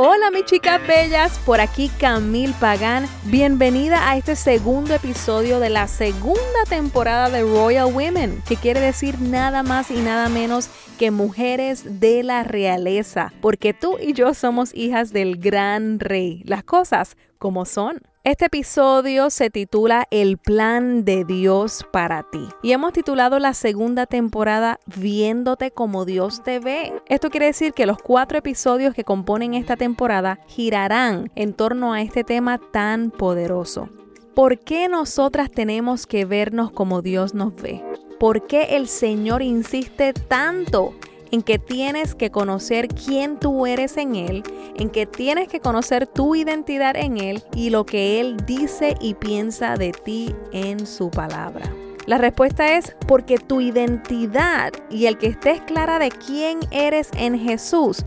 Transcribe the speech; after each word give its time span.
Hola 0.00 0.30
mis 0.30 0.44
chicas 0.44 0.80
bellas, 0.86 1.40
por 1.40 1.60
aquí 1.60 1.90
Camille 1.98 2.54
Pagán. 2.60 3.08
Bienvenida 3.24 4.08
a 4.08 4.16
este 4.16 4.36
segundo 4.36 4.94
episodio 4.94 5.58
de 5.58 5.70
la 5.70 5.88
segunda 5.88 6.38
temporada 6.68 7.30
de 7.30 7.42
Royal 7.42 7.92
Women, 7.92 8.40
que 8.46 8.54
quiere 8.54 8.78
decir 8.78 9.20
nada 9.20 9.64
más 9.64 9.90
y 9.90 9.96
nada 9.96 10.28
menos 10.28 10.70
que 11.00 11.10
mujeres 11.10 11.98
de 11.98 12.22
la 12.22 12.44
realeza, 12.44 13.32
porque 13.40 13.74
tú 13.74 13.96
y 14.00 14.12
yo 14.12 14.34
somos 14.34 14.72
hijas 14.72 15.12
del 15.12 15.36
gran 15.36 15.98
rey. 15.98 16.44
Las 16.44 16.62
cosas 16.62 17.16
como 17.38 17.64
son. 17.64 18.00
Este 18.28 18.44
episodio 18.44 19.30
se 19.30 19.48
titula 19.48 20.06
El 20.10 20.36
plan 20.36 21.06
de 21.06 21.24
Dios 21.24 21.86
para 21.90 22.24
ti 22.24 22.46
y 22.62 22.72
hemos 22.72 22.92
titulado 22.92 23.38
la 23.38 23.54
segunda 23.54 24.04
temporada 24.04 24.80
Viéndote 24.84 25.70
como 25.70 26.04
Dios 26.04 26.42
te 26.42 26.58
ve. 26.58 26.92
Esto 27.06 27.30
quiere 27.30 27.46
decir 27.46 27.72
que 27.72 27.86
los 27.86 27.96
cuatro 27.96 28.36
episodios 28.36 28.92
que 28.92 29.02
componen 29.02 29.54
esta 29.54 29.78
temporada 29.78 30.40
girarán 30.46 31.32
en 31.36 31.54
torno 31.54 31.94
a 31.94 32.02
este 32.02 32.22
tema 32.22 32.58
tan 32.58 33.10
poderoso. 33.10 33.88
¿Por 34.34 34.58
qué 34.58 34.90
nosotras 34.90 35.50
tenemos 35.50 36.06
que 36.06 36.26
vernos 36.26 36.70
como 36.70 37.00
Dios 37.00 37.32
nos 37.32 37.56
ve? 37.56 37.82
¿Por 38.20 38.46
qué 38.46 38.76
el 38.76 38.88
Señor 38.88 39.40
insiste 39.40 40.12
tanto 40.12 40.92
en 41.30 41.42
que 41.42 41.58
tienes 41.58 42.14
que 42.14 42.30
conocer 42.30 42.88
quién 42.88 43.38
tú 43.38 43.66
eres 43.66 43.96
en 43.96 44.16
Él, 44.16 44.42
en 44.76 44.90
que 44.90 45.06
tienes 45.06 45.48
que 45.48 45.60
conocer 45.60 46.06
tu 46.06 46.34
identidad 46.34 46.96
en 46.96 47.18
Él 47.18 47.42
y 47.54 47.70
lo 47.70 47.86
que 47.86 48.20
Él 48.20 48.36
dice 48.46 48.96
y 49.00 49.14
piensa 49.14 49.76
de 49.76 49.92
ti 49.92 50.34
en 50.52 50.86
su 50.86 51.10
palabra. 51.10 51.72
La 52.06 52.16
respuesta 52.16 52.76
es 52.78 52.96
porque 53.06 53.36
tu 53.36 53.60
identidad 53.60 54.72
y 54.88 55.06
el 55.06 55.18
que 55.18 55.26
estés 55.26 55.60
clara 55.60 55.98
de 55.98 56.10
quién 56.10 56.60
eres 56.70 57.10
en 57.18 57.38
Jesús 57.38 58.04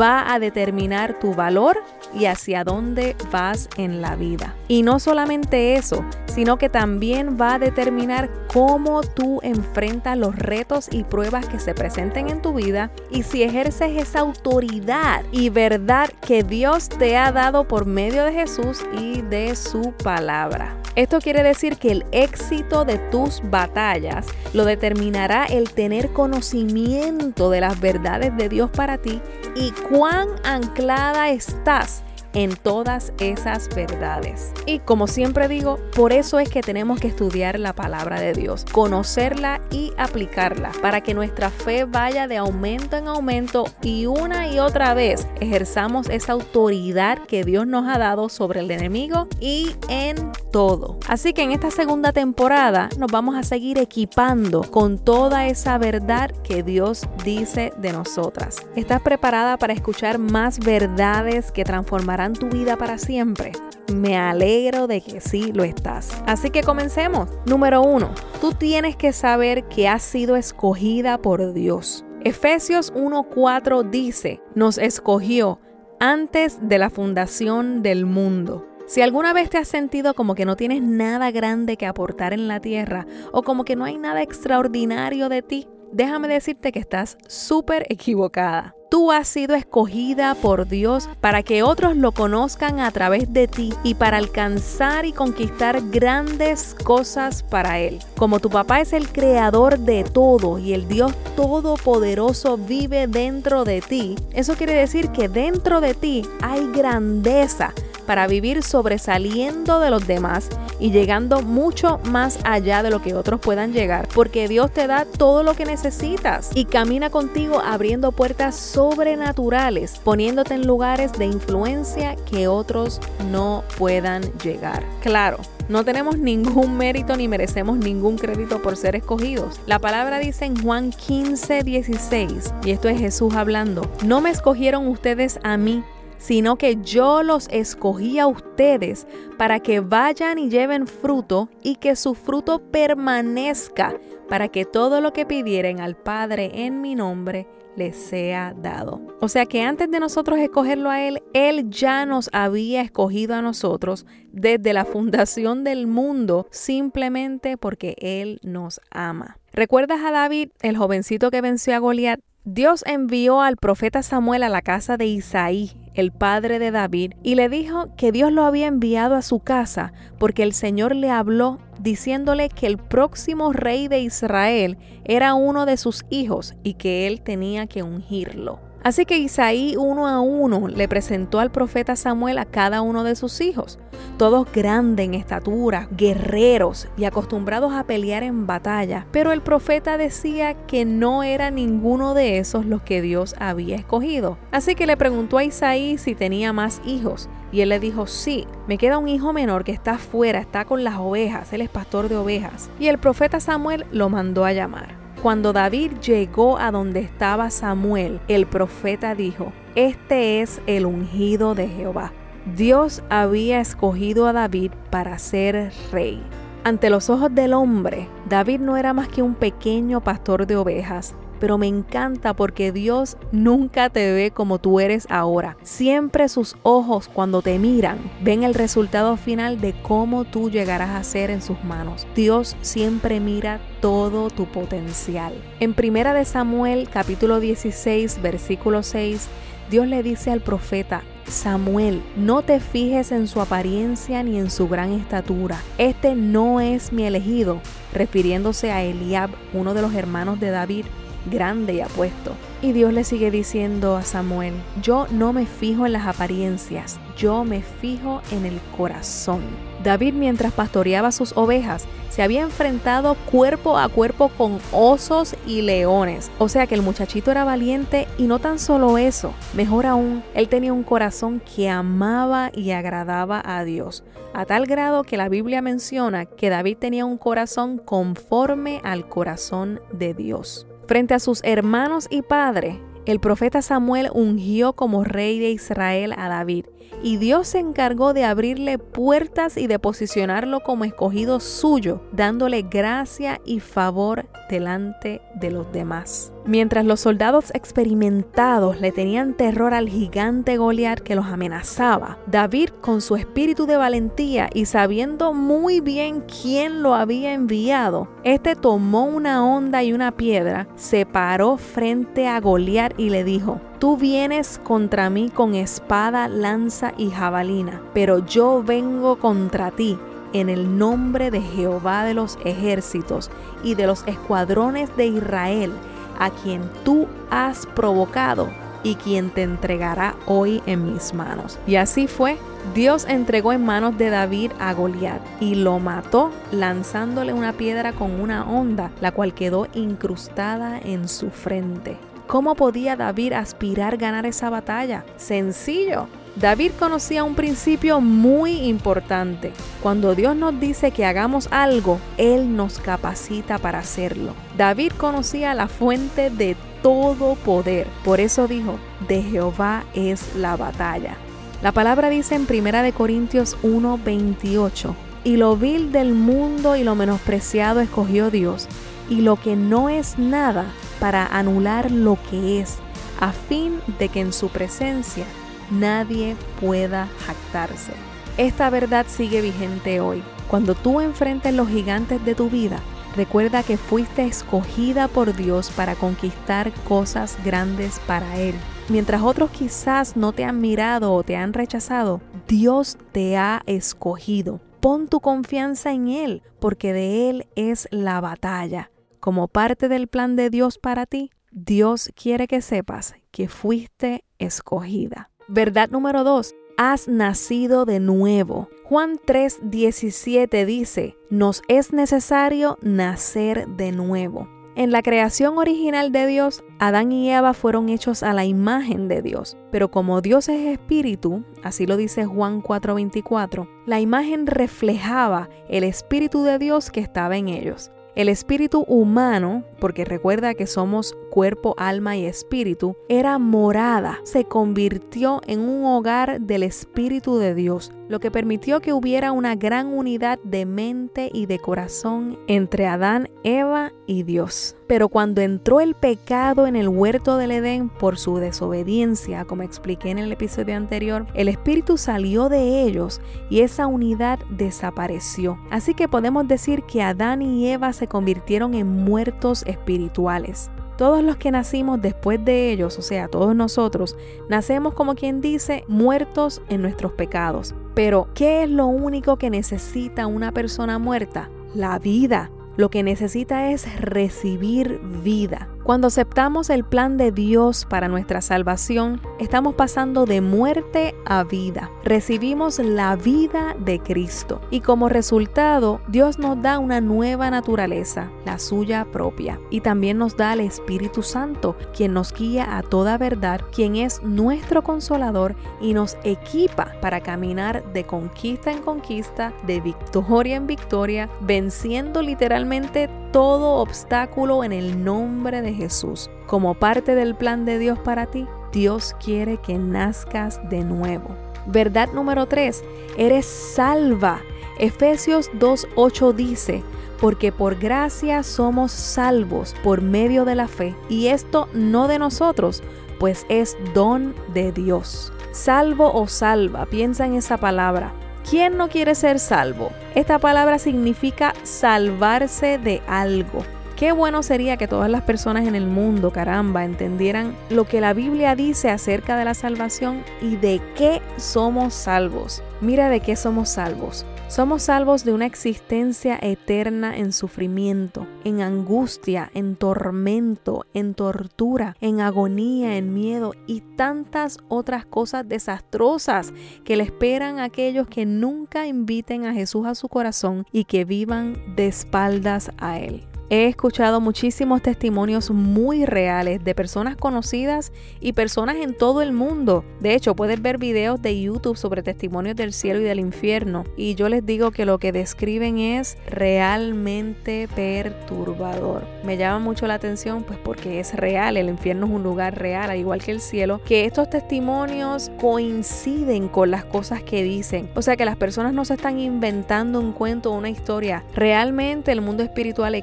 va 0.00 0.32
a 0.32 0.38
determinar 0.38 1.18
tu 1.18 1.34
valor 1.34 1.76
y 2.14 2.24
hacia 2.26 2.64
dónde 2.64 3.16
vas 3.30 3.68
en 3.76 4.00
la 4.00 4.16
vida. 4.16 4.54
Y 4.72 4.82
no 4.82 5.00
solamente 5.00 5.74
eso, 5.74 6.02
sino 6.24 6.56
que 6.56 6.70
también 6.70 7.36
va 7.38 7.56
a 7.56 7.58
determinar 7.58 8.30
cómo 8.50 9.02
tú 9.02 9.38
enfrentas 9.42 10.16
los 10.16 10.34
retos 10.34 10.88
y 10.90 11.04
pruebas 11.04 11.46
que 11.46 11.60
se 11.60 11.74
presenten 11.74 12.30
en 12.30 12.40
tu 12.40 12.54
vida 12.54 12.90
y 13.10 13.22
si 13.22 13.42
ejerces 13.42 14.00
esa 14.00 14.20
autoridad 14.20 15.24
y 15.30 15.50
verdad 15.50 16.08
que 16.26 16.42
Dios 16.42 16.88
te 16.88 17.18
ha 17.18 17.32
dado 17.32 17.68
por 17.68 17.84
medio 17.84 18.24
de 18.24 18.32
Jesús 18.32 18.82
y 18.98 19.20
de 19.20 19.56
su 19.56 19.92
palabra. 20.02 20.74
Esto 20.96 21.20
quiere 21.20 21.42
decir 21.42 21.76
que 21.76 21.92
el 21.92 22.06
éxito 22.10 22.86
de 22.86 22.96
tus 22.96 23.42
batallas 23.50 24.26
lo 24.54 24.64
determinará 24.64 25.44
el 25.44 25.68
tener 25.68 26.14
conocimiento 26.14 27.50
de 27.50 27.60
las 27.60 27.78
verdades 27.78 28.34
de 28.38 28.48
Dios 28.48 28.70
para 28.70 28.96
ti 28.96 29.20
y 29.54 29.70
cuán 29.90 30.28
anclada 30.44 31.28
estás 31.28 32.04
en 32.34 32.56
todas 32.56 33.12
esas 33.18 33.68
verdades. 33.74 34.52
Y 34.66 34.78
como 34.80 35.06
siempre 35.06 35.48
digo, 35.48 35.78
por 35.94 36.12
eso 36.12 36.38
es 36.38 36.48
que 36.48 36.60
tenemos 36.60 37.00
que 37.00 37.08
estudiar 37.08 37.58
la 37.58 37.74
palabra 37.74 38.20
de 38.20 38.32
Dios, 38.32 38.64
conocerla 38.70 39.60
y 39.70 39.92
aplicarla 39.96 40.72
para 40.80 41.00
que 41.00 41.14
nuestra 41.14 41.50
fe 41.50 41.84
vaya 41.84 42.26
de 42.26 42.36
aumento 42.36 42.96
en 42.96 43.08
aumento 43.08 43.64
y 43.82 44.06
una 44.06 44.48
y 44.52 44.58
otra 44.58 44.94
vez 44.94 45.26
ejerzamos 45.40 46.08
esa 46.08 46.32
autoridad 46.32 47.18
que 47.26 47.44
Dios 47.44 47.66
nos 47.66 47.88
ha 47.88 47.98
dado 47.98 48.28
sobre 48.28 48.60
el 48.60 48.70
enemigo 48.70 49.26
y 49.40 49.72
en 49.88 50.32
todo. 50.50 50.98
Así 51.08 51.32
que 51.32 51.42
en 51.42 51.52
esta 51.52 51.70
segunda 51.70 52.12
temporada 52.12 52.88
nos 52.98 53.10
vamos 53.10 53.36
a 53.36 53.42
seguir 53.42 53.78
equipando 53.78 54.62
con 54.70 54.98
toda 54.98 55.46
esa 55.46 55.78
verdad 55.78 56.30
que 56.44 56.62
Dios 56.62 57.08
dice 57.24 57.72
de 57.78 57.92
nosotras. 57.92 58.56
¿Estás 58.76 59.00
preparada 59.02 59.56
para 59.56 59.72
escuchar 59.72 60.18
más 60.18 60.58
verdades 60.58 61.50
que 61.52 61.64
transformarán 61.64 62.21
tu 62.30 62.48
vida 62.48 62.76
para 62.76 62.98
siempre? 62.98 63.52
Me 63.92 64.16
alegro 64.16 64.86
de 64.86 65.00
que 65.00 65.20
sí 65.20 65.52
lo 65.52 65.64
estás. 65.64 66.22
Así 66.26 66.50
que 66.50 66.62
comencemos. 66.62 67.28
Número 67.46 67.82
uno, 67.82 68.14
tú 68.40 68.52
tienes 68.52 68.96
que 68.96 69.12
saber 69.12 69.64
que 69.64 69.88
has 69.88 70.02
sido 70.02 70.36
escogida 70.36 71.18
por 71.18 71.52
Dios. 71.52 72.04
Efesios 72.24 72.94
1.4 72.94 73.90
dice, 73.90 74.40
nos 74.54 74.78
escogió 74.78 75.58
antes 75.98 76.58
de 76.62 76.78
la 76.78 76.90
fundación 76.90 77.82
del 77.82 78.06
mundo. 78.06 78.66
Si 78.86 79.00
alguna 79.00 79.32
vez 79.32 79.50
te 79.50 79.58
has 79.58 79.68
sentido 79.68 80.14
como 80.14 80.34
que 80.34 80.44
no 80.44 80.54
tienes 80.56 80.82
nada 80.82 81.30
grande 81.30 81.76
que 81.76 81.86
aportar 81.86 82.32
en 82.32 82.46
la 82.46 82.60
tierra 82.60 83.06
o 83.32 83.42
como 83.42 83.64
que 83.64 83.74
no 83.74 83.84
hay 83.84 83.98
nada 83.98 84.22
extraordinario 84.22 85.28
de 85.28 85.42
ti, 85.42 85.66
déjame 85.92 86.28
decirte 86.28 86.72
que 86.72 86.80
estás 86.80 87.18
súper 87.26 87.86
equivocada. 87.88 88.74
Tú 88.92 89.10
has 89.10 89.26
sido 89.26 89.54
escogida 89.54 90.34
por 90.34 90.68
Dios 90.68 91.08
para 91.22 91.42
que 91.42 91.62
otros 91.62 91.96
lo 91.96 92.12
conozcan 92.12 92.78
a 92.78 92.90
través 92.90 93.32
de 93.32 93.48
ti 93.48 93.72
y 93.82 93.94
para 93.94 94.18
alcanzar 94.18 95.06
y 95.06 95.14
conquistar 95.14 95.80
grandes 95.88 96.76
cosas 96.84 97.42
para 97.42 97.78
Él. 97.78 98.00
Como 98.18 98.38
tu 98.38 98.50
papá 98.50 98.82
es 98.82 98.92
el 98.92 99.08
creador 99.08 99.78
de 99.78 100.04
todo 100.04 100.58
y 100.58 100.74
el 100.74 100.88
Dios 100.88 101.14
todopoderoso 101.36 102.58
vive 102.58 103.06
dentro 103.06 103.64
de 103.64 103.80
ti, 103.80 104.14
eso 104.34 104.56
quiere 104.56 104.74
decir 104.74 105.08
que 105.08 105.30
dentro 105.30 105.80
de 105.80 105.94
ti 105.94 106.28
hay 106.42 106.70
grandeza 106.70 107.72
para 108.12 108.26
vivir 108.26 108.62
sobresaliendo 108.62 109.80
de 109.80 109.88
los 109.88 110.06
demás 110.06 110.50
y 110.78 110.90
llegando 110.90 111.40
mucho 111.40 111.98
más 112.04 112.38
allá 112.44 112.82
de 112.82 112.90
lo 112.90 113.00
que 113.00 113.14
otros 113.14 113.40
puedan 113.40 113.72
llegar, 113.72 114.06
porque 114.14 114.48
Dios 114.48 114.70
te 114.70 114.86
da 114.86 115.06
todo 115.06 115.42
lo 115.42 115.54
que 115.54 115.64
necesitas 115.64 116.50
y 116.54 116.66
camina 116.66 117.08
contigo 117.08 117.62
abriendo 117.64 118.12
puertas 118.12 118.54
sobrenaturales, 118.54 119.98
poniéndote 120.04 120.52
en 120.52 120.66
lugares 120.66 121.14
de 121.14 121.24
influencia 121.24 122.14
que 122.30 122.48
otros 122.48 123.00
no 123.30 123.64
puedan 123.78 124.24
llegar. 124.44 124.84
Claro, 125.00 125.38
no 125.70 125.82
tenemos 125.82 126.18
ningún 126.18 126.76
mérito 126.76 127.16
ni 127.16 127.28
merecemos 127.28 127.78
ningún 127.78 128.18
crédito 128.18 128.60
por 128.60 128.76
ser 128.76 128.94
escogidos. 128.94 129.58
La 129.64 129.78
palabra 129.78 130.18
dice 130.18 130.44
en 130.44 130.62
Juan 130.62 130.90
15, 130.90 131.62
16, 131.62 132.52
y 132.62 132.72
esto 132.72 132.90
es 132.90 132.98
Jesús 132.98 133.34
hablando, 133.34 133.90
no 134.04 134.20
me 134.20 134.28
escogieron 134.28 134.86
ustedes 134.86 135.40
a 135.44 135.56
mí, 135.56 135.82
sino 136.22 136.54
que 136.56 136.76
yo 136.76 137.24
los 137.24 137.48
escogí 137.50 138.20
a 138.20 138.28
ustedes 138.28 139.08
para 139.36 139.58
que 139.58 139.80
vayan 139.80 140.38
y 140.38 140.50
lleven 140.50 140.86
fruto 140.86 141.48
y 141.64 141.74
que 141.74 141.96
su 141.96 142.14
fruto 142.14 142.60
permanezca, 142.70 143.98
para 144.28 144.46
que 144.46 144.64
todo 144.64 145.00
lo 145.00 145.12
que 145.12 145.26
pidieren 145.26 145.80
al 145.80 145.96
Padre 145.96 146.52
en 146.64 146.80
mi 146.80 146.94
nombre 146.94 147.48
les 147.74 147.96
sea 147.96 148.54
dado. 148.56 149.00
O 149.20 149.28
sea 149.28 149.46
que 149.46 149.62
antes 149.62 149.90
de 149.90 149.98
nosotros 149.98 150.38
escogerlo 150.38 150.90
a 150.90 151.00
Él, 151.00 151.24
Él 151.34 151.70
ya 151.70 152.06
nos 152.06 152.30
había 152.32 152.82
escogido 152.82 153.34
a 153.34 153.42
nosotros 153.42 154.06
desde 154.30 154.72
la 154.74 154.84
fundación 154.84 155.64
del 155.64 155.88
mundo 155.88 156.46
simplemente 156.52 157.56
porque 157.56 157.96
Él 157.98 158.38
nos 158.44 158.80
ama. 158.92 159.38
¿Recuerdas 159.52 160.02
a 160.04 160.12
David, 160.12 160.50
el 160.60 160.76
jovencito 160.76 161.32
que 161.32 161.40
venció 161.40 161.74
a 161.74 161.78
Goliat? 161.78 162.20
Dios 162.44 162.82
envió 162.88 163.40
al 163.40 163.56
profeta 163.56 164.02
Samuel 164.02 164.42
a 164.42 164.48
la 164.48 164.62
casa 164.62 164.96
de 164.96 165.06
Isaí, 165.06 165.76
el 165.94 166.10
padre 166.10 166.58
de 166.58 166.72
David, 166.72 167.12
y 167.22 167.36
le 167.36 167.48
dijo 167.48 167.94
que 167.96 168.10
Dios 168.10 168.32
lo 168.32 168.42
había 168.42 168.66
enviado 168.66 169.14
a 169.14 169.22
su 169.22 169.38
casa 169.38 169.92
porque 170.18 170.42
el 170.42 170.52
Señor 170.52 170.96
le 170.96 171.08
habló 171.08 171.60
diciéndole 171.78 172.48
que 172.48 172.66
el 172.66 172.78
próximo 172.78 173.52
rey 173.52 173.86
de 173.86 174.00
Israel 174.00 174.76
era 175.04 175.34
uno 175.34 175.66
de 175.66 175.76
sus 175.76 176.04
hijos 176.10 176.56
y 176.64 176.74
que 176.74 177.06
él 177.06 177.20
tenía 177.20 177.68
que 177.68 177.84
ungirlo. 177.84 178.71
Así 178.82 179.04
que 179.04 179.18
Isaí 179.18 179.76
uno 179.76 180.08
a 180.08 180.20
uno 180.20 180.68
le 180.68 180.88
presentó 180.88 181.38
al 181.38 181.52
profeta 181.52 181.94
Samuel 181.96 182.38
a 182.38 182.44
cada 182.44 182.82
uno 182.82 183.04
de 183.04 183.14
sus 183.14 183.40
hijos, 183.40 183.78
todos 184.18 184.50
grandes 184.52 185.06
en 185.06 185.14
estatura, 185.14 185.88
guerreros 185.96 186.88
y 186.96 187.04
acostumbrados 187.04 187.72
a 187.72 187.84
pelear 187.84 188.22
en 188.22 188.46
batalla. 188.46 189.06
Pero 189.12 189.32
el 189.32 189.40
profeta 189.40 189.96
decía 189.96 190.54
que 190.66 190.84
no 190.84 191.22
era 191.22 191.50
ninguno 191.50 192.14
de 192.14 192.38
esos 192.38 192.66
los 192.66 192.82
que 192.82 193.02
Dios 193.02 193.34
había 193.38 193.76
escogido. 193.76 194.38
Así 194.50 194.74
que 194.74 194.86
le 194.86 194.96
preguntó 194.96 195.38
a 195.38 195.44
Isaí 195.44 195.98
si 195.98 196.14
tenía 196.14 196.52
más 196.52 196.80
hijos. 196.84 197.28
Y 197.52 197.60
él 197.60 197.68
le 197.68 197.78
dijo, 197.78 198.06
sí, 198.06 198.46
me 198.66 198.78
queda 198.78 198.96
un 198.96 199.08
hijo 199.08 199.32
menor 199.34 199.62
que 199.62 199.72
está 199.72 199.92
afuera, 199.92 200.40
está 200.40 200.64
con 200.64 200.84
las 200.84 200.96
ovejas, 200.96 201.52
él 201.52 201.60
es 201.60 201.68
pastor 201.68 202.08
de 202.08 202.16
ovejas. 202.16 202.70
Y 202.80 202.88
el 202.88 202.98
profeta 202.98 203.40
Samuel 203.40 203.84
lo 203.92 204.08
mandó 204.08 204.46
a 204.46 204.52
llamar. 204.52 205.01
Cuando 205.22 205.52
David 205.52 205.92
llegó 206.00 206.58
a 206.58 206.72
donde 206.72 206.98
estaba 206.98 207.50
Samuel, 207.50 208.18
el 208.26 208.44
profeta 208.44 209.14
dijo, 209.14 209.52
Este 209.76 210.40
es 210.40 210.60
el 210.66 210.84
ungido 210.84 211.54
de 211.54 211.68
Jehová. 211.68 212.12
Dios 212.56 213.04
había 213.08 213.60
escogido 213.60 214.26
a 214.26 214.32
David 214.32 214.72
para 214.90 215.20
ser 215.20 215.70
rey. 215.92 216.20
Ante 216.64 216.90
los 216.90 217.10
ojos 217.10 217.34
del 217.34 217.54
hombre, 217.54 218.08
David 218.28 218.60
no 218.60 218.76
era 218.76 218.92
más 218.92 219.08
que 219.08 219.20
un 219.20 219.34
pequeño 219.34 220.00
pastor 220.00 220.46
de 220.46 220.54
ovejas, 220.54 221.12
pero 221.40 221.58
me 221.58 221.66
encanta 221.66 222.34
porque 222.34 222.70
Dios 222.70 223.16
nunca 223.32 223.90
te 223.90 224.12
ve 224.12 224.30
como 224.30 224.60
tú 224.60 224.78
eres 224.78 225.08
ahora. 225.10 225.56
Siempre 225.64 226.28
sus 226.28 226.54
ojos 226.62 227.10
cuando 227.12 227.42
te 227.42 227.58
miran 227.58 227.98
ven 228.22 228.44
el 228.44 228.54
resultado 228.54 229.16
final 229.16 229.60
de 229.60 229.74
cómo 229.82 230.24
tú 230.24 230.50
llegarás 230.50 230.90
a 230.90 231.02
ser 231.02 231.30
en 231.30 231.42
sus 231.42 231.64
manos. 231.64 232.06
Dios 232.14 232.54
siempre 232.60 233.18
mira 233.18 233.58
todo 233.80 234.30
tu 234.30 234.46
potencial. 234.46 235.34
En 235.58 235.74
Primera 235.74 236.14
de 236.14 236.24
Samuel 236.24 236.88
capítulo 236.88 237.40
16 237.40 238.22
versículo 238.22 238.84
6 238.84 239.28
Dios 239.68 239.88
le 239.88 240.02
dice 240.02 240.30
al 240.30 240.42
profeta, 240.42 241.02
Samuel, 241.32 242.02
no 242.14 242.42
te 242.42 242.60
fijes 242.60 243.10
en 243.10 243.26
su 243.26 243.40
apariencia 243.40 244.22
ni 244.22 244.38
en 244.38 244.50
su 244.50 244.68
gran 244.68 244.92
estatura. 244.92 245.60
Este 245.78 246.14
no 246.14 246.60
es 246.60 246.92
mi 246.92 247.04
elegido, 247.04 247.60
refiriéndose 247.94 248.70
a 248.70 248.82
Eliab, 248.82 249.30
uno 249.54 249.72
de 249.72 249.80
los 249.80 249.94
hermanos 249.94 250.38
de 250.40 250.50
David, 250.50 250.84
grande 251.30 251.74
y 251.74 251.80
apuesto. 251.80 252.34
Y 252.60 252.72
Dios 252.72 252.92
le 252.92 253.02
sigue 253.02 253.30
diciendo 253.30 253.96
a 253.96 254.02
Samuel, 254.02 254.52
yo 254.82 255.06
no 255.10 255.32
me 255.32 255.46
fijo 255.46 255.86
en 255.86 255.92
las 255.92 256.06
apariencias, 256.06 257.00
yo 257.16 257.44
me 257.44 257.62
fijo 257.62 258.20
en 258.30 258.44
el 258.44 258.60
corazón. 258.76 259.40
David 259.82 260.14
mientras 260.14 260.52
pastoreaba 260.52 261.12
sus 261.12 261.36
ovejas 261.36 261.86
se 262.12 262.22
había 262.22 262.42
enfrentado 262.42 263.16
cuerpo 263.30 263.78
a 263.78 263.88
cuerpo 263.88 264.28
con 264.36 264.58
osos 264.70 265.34
y 265.46 265.62
leones. 265.62 266.30
O 266.38 266.50
sea 266.50 266.66
que 266.66 266.74
el 266.74 266.82
muchachito 266.82 267.30
era 267.30 267.44
valiente 267.44 268.06
y 268.18 268.24
no 268.24 268.38
tan 268.38 268.58
solo 268.58 268.98
eso, 268.98 269.32
mejor 269.54 269.86
aún, 269.86 270.22
él 270.34 270.48
tenía 270.48 270.74
un 270.74 270.82
corazón 270.82 271.40
que 271.40 271.70
amaba 271.70 272.50
y 272.54 272.72
agradaba 272.72 273.42
a 273.42 273.64
Dios, 273.64 274.04
a 274.34 274.44
tal 274.44 274.66
grado 274.66 275.04
que 275.04 275.16
la 275.16 275.30
Biblia 275.30 275.62
menciona 275.62 276.26
que 276.26 276.50
David 276.50 276.76
tenía 276.76 277.06
un 277.06 277.16
corazón 277.16 277.78
conforme 277.78 278.82
al 278.84 279.08
corazón 279.08 279.80
de 279.90 280.12
Dios. 280.12 280.66
Frente 280.86 281.14
a 281.14 281.18
sus 281.18 281.40
hermanos 281.44 282.08
y 282.10 282.20
padre, 282.20 282.78
el 283.06 283.20
profeta 283.20 283.62
Samuel 283.62 284.10
ungió 284.12 284.74
como 284.74 285.02
rey 285.02 285.38
de 285.38 285.50
Israel 285.50 286.12
a 286.16 286.28
David 286.28 286.66
y 287.02 287.16
Dios 287.16 287.48
se 287.48 287.58
encargó 287.58 288.12
de 288.12 288.24
abrirle 288.24 288.78
puertas 288.78 289.56
y 289.56 289.66
de 289.66 289.78
posicionarlo 289.78 290.60
como 290.60 290.84
escogido 290.84 291.40
suyo, 291.40 292.00
dándole 292.12 292.62
gracia 292.62 293.40
y 293.44 293.60
favor 293.60 294.26
delante 294.48 295.20
de 295.34 295.50
los 295.50 295.70
demás. 295.72 296.32
Mientras 296.44 296.84
los 296.84 297.00
soldados 297.00 297.52
experimentados 297.54 298.80
le 298.80 298.90
tenían 298.92 299.34
terror 299.34 299.74
al 299.74 299.88
gigante 299.88 300.56
Goliat 300.56 301.00
que 301.00 301.14
los 301.14 301.26
amenazaba, 301.26 302.18
David 302.26 302.70
con 302.80 303.00
su 303.00 303.16
espíritu 303.16 303.66
de 303.66 303.76
valentía 303.76 304.50
y 304.52 304.66
sabiendo 304.66 305.32
muy 305.34 305.80
bien 305.80 306.22
quién 306.22 306.82
lo 306.82 306.94
había 306.94 307.32
enviado, 307.32 308.08
este 308.24 308.56
tomó 308.56 309.04
una 309.04 309.44
onda 309.44 309.82
y 309.82 309.92
una 309.92 310.12
piedra, 310.12 310.66
se 310.74 311.06
paró 311.06 311.56
frente 311.56 312.26
a 312.26 312.40
Goliat 312.40 312.98
y 312.98 313.10
le 313.10 313.24
dijo: 313.24 313.60
Tú 313.82 313.96
vienes 313.96 314.60
contra 314.62 315.10
mí 315.10 315.28
con 315.28 315.56
espada, 315.56 316.28
lanza 316.28 316.92
y 316.96 317.10
jabalina, 317.10 317.82
pero 317.92 318.24
yo 318.24 318.62
vengo 318.62 319.18
contra 319.18 319.72
ti 319.72 319.98
en 320.32 320.48
el 320.48 320.78
nombre 320.78 321.32
de 321.32 321.40
Jehová 321.40 322.04
de 322.04 322.14
los 322.14 322.38
ejércitos 322.44 323.28
y 323.64 323.74
de 323.74 323.88
los 323.88 324.06
escuadrones 324.06 324.96
de 324.96 325.06
Israel, 325.06 325.72
a 326.20 326.30
quien 326.30 326.62
tú 326.84 327.08
has 327.28 327.66
provocado 327.66 328.50
y 328.84 328.94
quien 328.94 329.30
te 329.30 329.42
entregará 329.42 330.14
hoy 330.26 330.62
en 330.66 330.92
mis 330.92 331.12
manos. 331.12 331.58
Y 331.66 331.74
así 331.74 332.06
fue. 332.06 332.38
Dios 332.76 333.04
entregó 333.08 333.52
en 333.52 333.64
manos 333.64 333.98
de 333.98 334.10
David 334.10 334.52
a 334.60 334.74
Goliat 334.74 335.20
y 335.40 335.56
lo 335.56 335.80
mató 335.80 336.30
lanzándole 336.52 337.32
una 337.32 337.52
piedra 337.52 337.92
con 337.92 338.12
una 338.20 338.48
onda, 338.48 338.92
la 339.00 339.10
cual 339.10 339.34
quedó 339.34 339.66
incrustada 339.74 340.78
en 340.78 341.08
su 341.08 341.30
frente. 341.30 341.98
¿Cómo 342.32 342.54
podía 342.54 342.96
David 342.96 343.34
aspirar 343.34 343.98
ganar 343.98 344.24
esa 344.24 344.48
batalla? 344.48 345.04
Sencillo. 345.18 346.06
David 346.36 346.70
conocía 346.78 347.24
un 347.24 347.34
principio 347.34 348.00
muy 348.00 348.52
importante. 348.70 349.52
Cuando 349.82 350.14
Dios 350.14 350.34
nos 350.34 350.58
dice 350.58 350.92
que 350.92 351.04
hagamos 351.04 351.48
algo, 351.50 351.98
Él 352.16 352.56
nos 352.56 352.78
capacita 352.78 353.58
para 353.58 353.80
hacerlo. 353.80 354.32
David 354.56 354.92
conocía 354.96 355.52
la 355.52 355.68
fuente 355.68 356.30
de 356.30 356.56
todo 356.82 357.34
poder. 357.34 357.86
Por 358.02 358.18
eso 358.18 358.48
dijo, 358.48 358.78
de 359.06 359.22
Jehová 359.22 359.84
es 359.92 360.34
la 360.34 360.56
batalla. 360.56 361.16
La 361.62 361.72
palabra 361.72 362.08
dice 362.08 362.34
en 362.34 362.46
1 362.48 362.94
Corintios 362.94 363.58
1:28, 363.62 364.94
y 365.24 365.36
lo 365.36 365.58
vil 365.58 365.92
del 365.92 366.14
mundo 366.14 366.76
y 366.76 366.82
lo 366.82 366.94
menospreciado 366.94 367.80
escogió 367.80 368.30
Dios, 368.30 368.68
y 369.10 369.20
lo 369.20 369.36
que 369.36 369.54
no 369.54 369.90
es 369.90 370.18
nada 370.18 370.64
para 371.02 371.26
anular 371.26 371.90
lo 371.90 372.16
que 372.30 372.60
es, 372.60 372.76
a 373.18 373.32
fin 373.32 373.80
de 373.98 374.08
que 374.08 374.20
en 374.20 374.32
su 374.32 374.50
presencia 374.50 375.24
nadie 375.68 376.36
pueda 376.60 377.08
jactarse. 377.26 377.92
Esta 378.36 378.70
verdad 378.70 379.06
sigue 379.08 379.40
vigente 379.40 379.98
hoy. 379.98 380.22
Cuando 380.46 380.76
tú 380.76 381.00
enfrentes 381.00 381.52
los 381.54 381.68
gigantes 381.68 382.24
de 382.24 382.36
tu 382.36 382.48
vida, 382.48 382.78
recuerda 383.16 383.64
que 383.64 383.78
fuiste 383.78 384.24
escogida 384.24 385.08
por 385.08 385.34
Dios 385.34 385.72
para 385.72 385.96
conquistar 385.96 386.70
cosas 386.86 387.36
grandes 387.44 387.98
para 388.06 388.36
Él. 388.36 388.54
Mientras 388.88 389.22
otros 389.22 389.50
quizás 389.50 390.16
no 390.16 390.32
te 390.32 390.44
han 390.44 390.60
mirado 390.60 391.14
o 391.14 391.24
te 391.24 391.34
han 391.34 391.52
rechazado, 391.52 392.20
Dios 392.46 392.96
te 393.10 393.36
ha 393.36 393.62
escogido. 393.66 394.60
Pon 394.78 395.08
tu 395.08 395.18
confianza 395.18 395.90
en 395.90 396.06
Él, 396.06 396.42
porque 396.60 396.92
de 396.92 397.28
Él 397.28 397.46
es 397.56 397.88
la 397.90 398.20
batalla 398.20 398.91
como 399.22 399.46
parte 399.46 399.88
del 399.88 400.08
plan 400.08 400.34
de 400.34 400.50
Dios 400.50 400.78
para 400.78 401.06
ti, 401.06 401.30
Dios 401.52 402.10
quiere 402.20 402.48
que 402.48 402.60
sepas 402.60 403.14
que 403.30 403.46
fuiste 403.46 404.24
escogida. 404.40 405.30
Verdad 405.46 405.90
número 405.90 406.24
dos, 406.24 406.56
has 406.76 407.06
nacido 407.06 407.84
de 407.84 408.00
nuevo. 408.00 408.68
Juan 408.82 409.20
3:17 409.24 410.66
dice, 410.66 411.16
nos 411.30 411.62
es 411.68 411.92
necesario 411.92 412.78
nacer 412.82 413.68
de 413.68 413.92
nuevo. 413.92 414.48
En 414.74 414.90
la 414.90 415.02
creación 415.02 415.56
original 415.56 416.10
de 416.10 416.26
Dios, 416.26 416.64
Adán 416.80 417.12
y 417.12 417.30
Eva 417.30 417.54
fueron 417.54 417.90
hechos 417.90 418.24
a 418.24 418.32
la 418.32 418.44
imagen 418.44 419.06
de 419.06 419.22
Dios, 419.22 419.56
pero 419.70 419.92
como 419.92 420.20
Dios 420.20 420.48
es 420.48 420.66
espíritu, 420.66 421.44
así 421.62 421.86
lo 421.86 421.96
dice 421.96 422.24
Juan 422.24 422.60
4:24, 422.60 423.68
la 423.86 424.00
imagen 424.00 424.48
reflejaba 424.48 425.48
el 425.68 425.84
espíritu 425.84 426.42
de 426.42 426.58
Dios 426.58 426.90
que 426.90 426.98
estaba 426.98 427.36
en 427.36 427.46
ellos. 427.48 427.92
El 428.14 428.28
espíritu 428.28 428.84
humano, 428.88 429.64
porque 429.78 430.04
recuerda 430.04 430.54
que 430.54 430.66
somos 430.66 431.16
cuerpo, 431.32 431.74
alma 431.78 432.14
y 432.18 432.26
espíritu, 432.26 432.94
era 433.08 433.38
morada, 433.38 434.20
se 434.22 434.44
convirtió 434.44 435.40
en 435.46 435.60
un 435.60 435.86
hogar 435.86 436.42
del 436.42 436.62
Espíritu 436.62 437.38
de 437.38 437.54
Dios, 437.54 437.90
lo 438.10 438.20
que 438.20 438.30
permitió 438.30 438.80
que 438.80 438.92
hubiera 438.92 439.32
una 439.32 439.54
gran 439.54 439.86
unidad 439.86 440.38
de 440.44 440.66
mente 440.66 441.30
y 441.32 441.46
de 441.46 441.58
corazón 441.58 442.38
entre 442.48 442.86
Adán, 442.86 443.30
Eva 443.44 443.92
y 444.06 444.24
Dios. 444.24 444.76
Pero 444.86 445.08
cuando 445.08 445.40
entró 445.40 445.80
el 445.80 445.94
pecado 445.94 446.66
en 446.66 446.76
el 446.76 446.86
huerto 446.86 447.38
del 447.38 447.52
Edén 447.52 447.88
por 447.88 448.18
su 448.18 448.36
desobediencia, 448.36 449.46
como 449.46 449.62
expliqué 449.62 450.10
en 450.10 450.18
el 450.18 450.32
episodio 450.32 450.76
anterior, 450.76 451.26
el 451.32 451.48
Espíritu 451.48 451.96
salió 451.96 452.50
de 452.50 452.82
ellos 452.82 453.22
y 453.48 453.60
esa 453.60 453.86
unidad 453.86 454.38
desapareció. 454.50 455.56
Así 455.70 455.94
que 455.94 456.08
podemos 456.08 456.46
decir 456.46 456.82
que 456.82 457.00
Adán 457.00 457.40
y 457.40 457.68
Eva 457.68 457.94
se 457.94 458.06
convirtieron 458.06 458.74
en 458.74 458.86
muertos 458.86 459.62
espirituales. 459.66 460.70
Todos 460.96 461.22
los 461.22 461.36
que 461.36 461.50
nacimos 461.50 462.00
después 462.00 462.44
de 462.44 462.70
ellos, 462.70 462.98
o 462.98 463.02
sea, 463.02 463.28
todos 463.28 463.54
nosotros, 463.56 464.16
nacemos 464.48 464.94
como 464.94 465.14
quien 465.14 465.40
dice 465.40 465.84
muertos 465.88 466.62
en 466.68 466.82
nuestros 466.82 467.12
pecados. 467.12 467.74
Pero, 467.94 468.28
¿qué 468.34 468.62
es 468.62 468.70
lo 468.70 468.86
único 468.86 469.36
que 469.36 469.50
necesita 469.50 470.26
una 470.26 470.52
persona 470.52 470.98
muerta? 470.98 471.50
La 471.74 471.98
vida. 471.98 472.50
Lo 472.76 472.90
que 472.90 473.02
necesita 473.02 473.70
es 473.70 474.00
recibir 474.00 475.00
vida. 475.22 475.68
Cuando 475.82 476.06
aceptamos 476.06 476.70
el 476.70 476.84
plan 476.84 477.16
de 477.16 477.32
Dios 477.32 477.86
para 477.86 478.06
nuestra 478.06 478.40
salvación, 478.40 479.20
estamos 479.40 479.74
pasando 479.74 480.26
de 480.26 480.40
muerte 480.40 481.16
a 481.24 481.42
vida. 481.42 481.90
Recibimos 482.04 482.78
la 482.78 483.16
vida 483.16 483.74
de 483.80 483.98
Cristo 483.98 484.60
y 484.70 484.78
como 484.78 485.08
resultado 485.08 486.00
Dios 486.06 486.38
nos 486.38 486.62
da 486.62 486.78
una 486.78 487.00
nueva 487.00 487.50
naturaleza, 487.50 488.30
la 488.44 488.60
suya 488.60 489.08
propia. 489.10 489.58
Y 489.70 489.80
también 489.80 490.18
nos 490.18 490.36
da 490.36 490.52
el 490.52 490.60
Espíritu 490.60 491.24
Santo, 491.24 491.76
quien 491.92 492.12
nos 492.12 492.32
guía 492.32 492.76
a 492.76 492.82
toda 492.84 493.18
verdad, 493.18 493.60
quien 493.74 493.96
es 493.96 494.22
nuestro 494.22 494.84
consolador 494.84 495.56
y 495.80 495.94
nos 495.94 496.16
equipa 496.22 496.92
para 497.00 497.22
caminar 497.22 497.92
de 497.92 498.04
conquista 498.04 498.70
en 498.70 498.82
conquista, 498.82 499.52
de 499.66 499.80
victoria 499.80 500.54
en 500.54 500.68
victoria, 500.68 501.28
venciendo 501.40 502.22
literalmente 502.22 503.10
todo 503.32 503.80
obstáculo 503.80 504.62
en 504.62 504.72
el 504.72 505.02
nombre 505.02 505.62
de 505.62 505.71
Jesús. 505.72 506.30
Como 506.46 506.74
parte 506.74 507.14
del 507.14 507.34
plan 507.34 507.64
de 507.64 507.78
Dios 507.78 507.98
para 507.98 508.26
ti, 508.26 508.46
Dios 508.72 509.14
quiere 509.22 509.58
que 509.58 509.78
nazcas 509.78 510.60
de 510.68 510.84
nuevo. 510.84 511.36
Verdad 511.66 512.08
número 512.12 512.46
3, 512.46 512.82
eres 513.16 513.46
salva. 513.46 514.40
Efesios 514.78 515.50
2.8 515.52 516.34
dice, 516.34 516.82
porque 517.20 517.52
por 517.52 517.78
gracia 517.78 518.42
somos 518.42 518.90
salvos 518.90 519.76
por 519.84 520.02
medio 520.02 520.44
de 520.44 520.56
la 520.56 520.66
fe, 520.66 520.96
y 521.08 521.28
esto 521.28 521.68
no 521.72 522.08
de 522.08 522.18
nosotros, 522.18 522.82
pues 523.20 523.46
es 523.48 523.76
don 523.94 524.34
de 524.52 524.72
Dios. 524.72 525.32
Salvo 525.52 526.12
o 526.12 526.26
salva, 526.26 526.86
piensa 526.86 527.26
en 527.26 527.34
esa 527.34 527.58
palabra. 527.58 528.12
¿Quién 528.48 528.76
no 528.76 528.88
quiere 528.88 529.14
ser 529.14 529.38
salvo? 529.38 529.92
Esta 530.16 530.38
palabra 530.38 530.78
significa 530.78 531.54
salvarse 531.62 532.78
de 532.78 533.02
algo. 533.06 533.62
Qué 534.02 534.10
bueno 534.10 534.42
sería 534.42 534.76
que 534.76 534.88
todas 534.88 535.08
las 535.08 535.22
personas 535.22 535.64
en 535.64 535.76
el 535.76 535.86
mundo, 535.86 536.32
caramba, 536.32 536.84
entendieran 536.84 537.54
lo 537.70 537.84
que 537.84 538.00
la 538.00 538.14
Biblia 538.14 538.56
dice 538.56 538.90
acerca 538.90 539.36
de 539.36 539.44
la 539.44 539.54
salvación 539.54 540.24
y 540.40 540.56
de 540.56 540.80
qué 540.96 541.22
somos 541.36 541.94
salvos. 541.94 542.64
Mira 542.80 543.08
de 543.10 543.20
qué 543.20 543.36
somos 543.36 543.68
salvos. 543.68 544.26
Somos 544.48 544.82
salvos 544.82 545.24
de 545.24 545.32
una 545.32 545.46
existencia 545.46 546.36
eterna 546.42 547.16
en 547.16 547.32
sufrimiento, 547.32 548.26
en 548.42 548.60
angustia, 548.60 549.52
en 549.54 549.76
tormento, 549.76 550.84
en 550.94 551.14
tortura, 551.14 551.96
en 552.00 552.20
agonía, 552.20 552.96
en 552.96 553.14
miedo 553.14 553.54
y 553.68 553.82
tantas 553.96 554.58
otras 554.68 555.06
cosas 555.06 555.48
desastrosas 555.48 556.52
que 556.84 556.96
le 556.96 557.04
esperan 557.04 557.60
a 557.60 557.64
aquellos 557.66 558.08
que 558.08 558.26
nunca 558.26 558.84
inviten 558.88 559.46
a 559.46 559.54
Jesús 559.54 559.86
a 559.86 559.94
su 559.94 560.08
corazón 560.08 560.66
y 560.72 560.86
que 560.86 561.04
vivan 561.04 561.76
de 561.76 561.86
espaldas 561.86 562.72
a 562.78 562.98
Él. 562.98 563.28
He 563.50 563.66
escuchado 563.66 564.20
muchísimos 564.20 564.80
testimonios 564.80 565.50
muy 565.50 566.06
reales 566.06 566.64
de 566.64 566.74
personas 566.74 567.16
conocidas 567.16 567.92
y 568.20 568.32
personas 568.32 568.76
en 568.76 568.96
todo 568.96 569.20
el 569.20 569.32
mundo. 569.32 569.84
De 570.00 570.14
hecho, 570.14 570.34
puedes 570.34 570.62
ver 570.62 570.78
videos 570.78 571.20
de 571.20 571.38
YouTube 571.40 571.76
sobre 571.76 572.02
testimonios 572.02 572.56
del 572.56 572.72
cielo 572.72 573.00
y 573.00 573.04
del 573.04 573.20
infierno. 573.20 573.84
Y 573.96 574.14
yo 574.14 574.28
les 574.28 574.46
digo 574.46 574.70
que 574.70 574.86
lo 574.86 574.98
que 574.98 575.12
describen 575.12 575.78
es 575.78 576.16
realmente 576.26 577.68
perturbador. 577.74 579.04
Me 579.24 579.36
llama 579.36 579.58
mucho 579.58 579.86
la 579.86 579.94
atención 579.94 580.44
pues 580.44 580.58
porque 580.58 581.00
es 581.00 581.14
real, 581.14 581.56
el 581.56 581.68
infierno 581.68 582.06
es 582.06 582.12
un 582.12 582.22
lugar 582.22 582.58
real, 582.58 582.90
al 582.90 582.98
igual 582.98 583.22
que 583.22 583.32
el 583.32 583.40
cielo, 583.40 583.80
que 583.84 584.06
estos 584.06 584.30
testimonios 584.30 585.30
coinciden 585.40 586.48
con 586.48 586.70
las 586.70 586.84
cosas 586.84 587.22
que 587.22 587.42
dicen. 587.42 587.90
O 587.94 588.02
sea 588.02 588.16
que 588.16 588.24
las 588.24 588.36
personas 588.36 588.72
no 588.72 588.84
se 588.84 588.94
están 588.94 589.18
inventando 589.18 590.00
un 590.00 590.12
cuento 590.12 590.52
o 590.52 590.58
una 590.58 590.70
historia. 590.70 591.24
Realmente 591.34 592.12
el 592.12 592.20
mundo 592.20 592.42
espiritual 592.42 592.94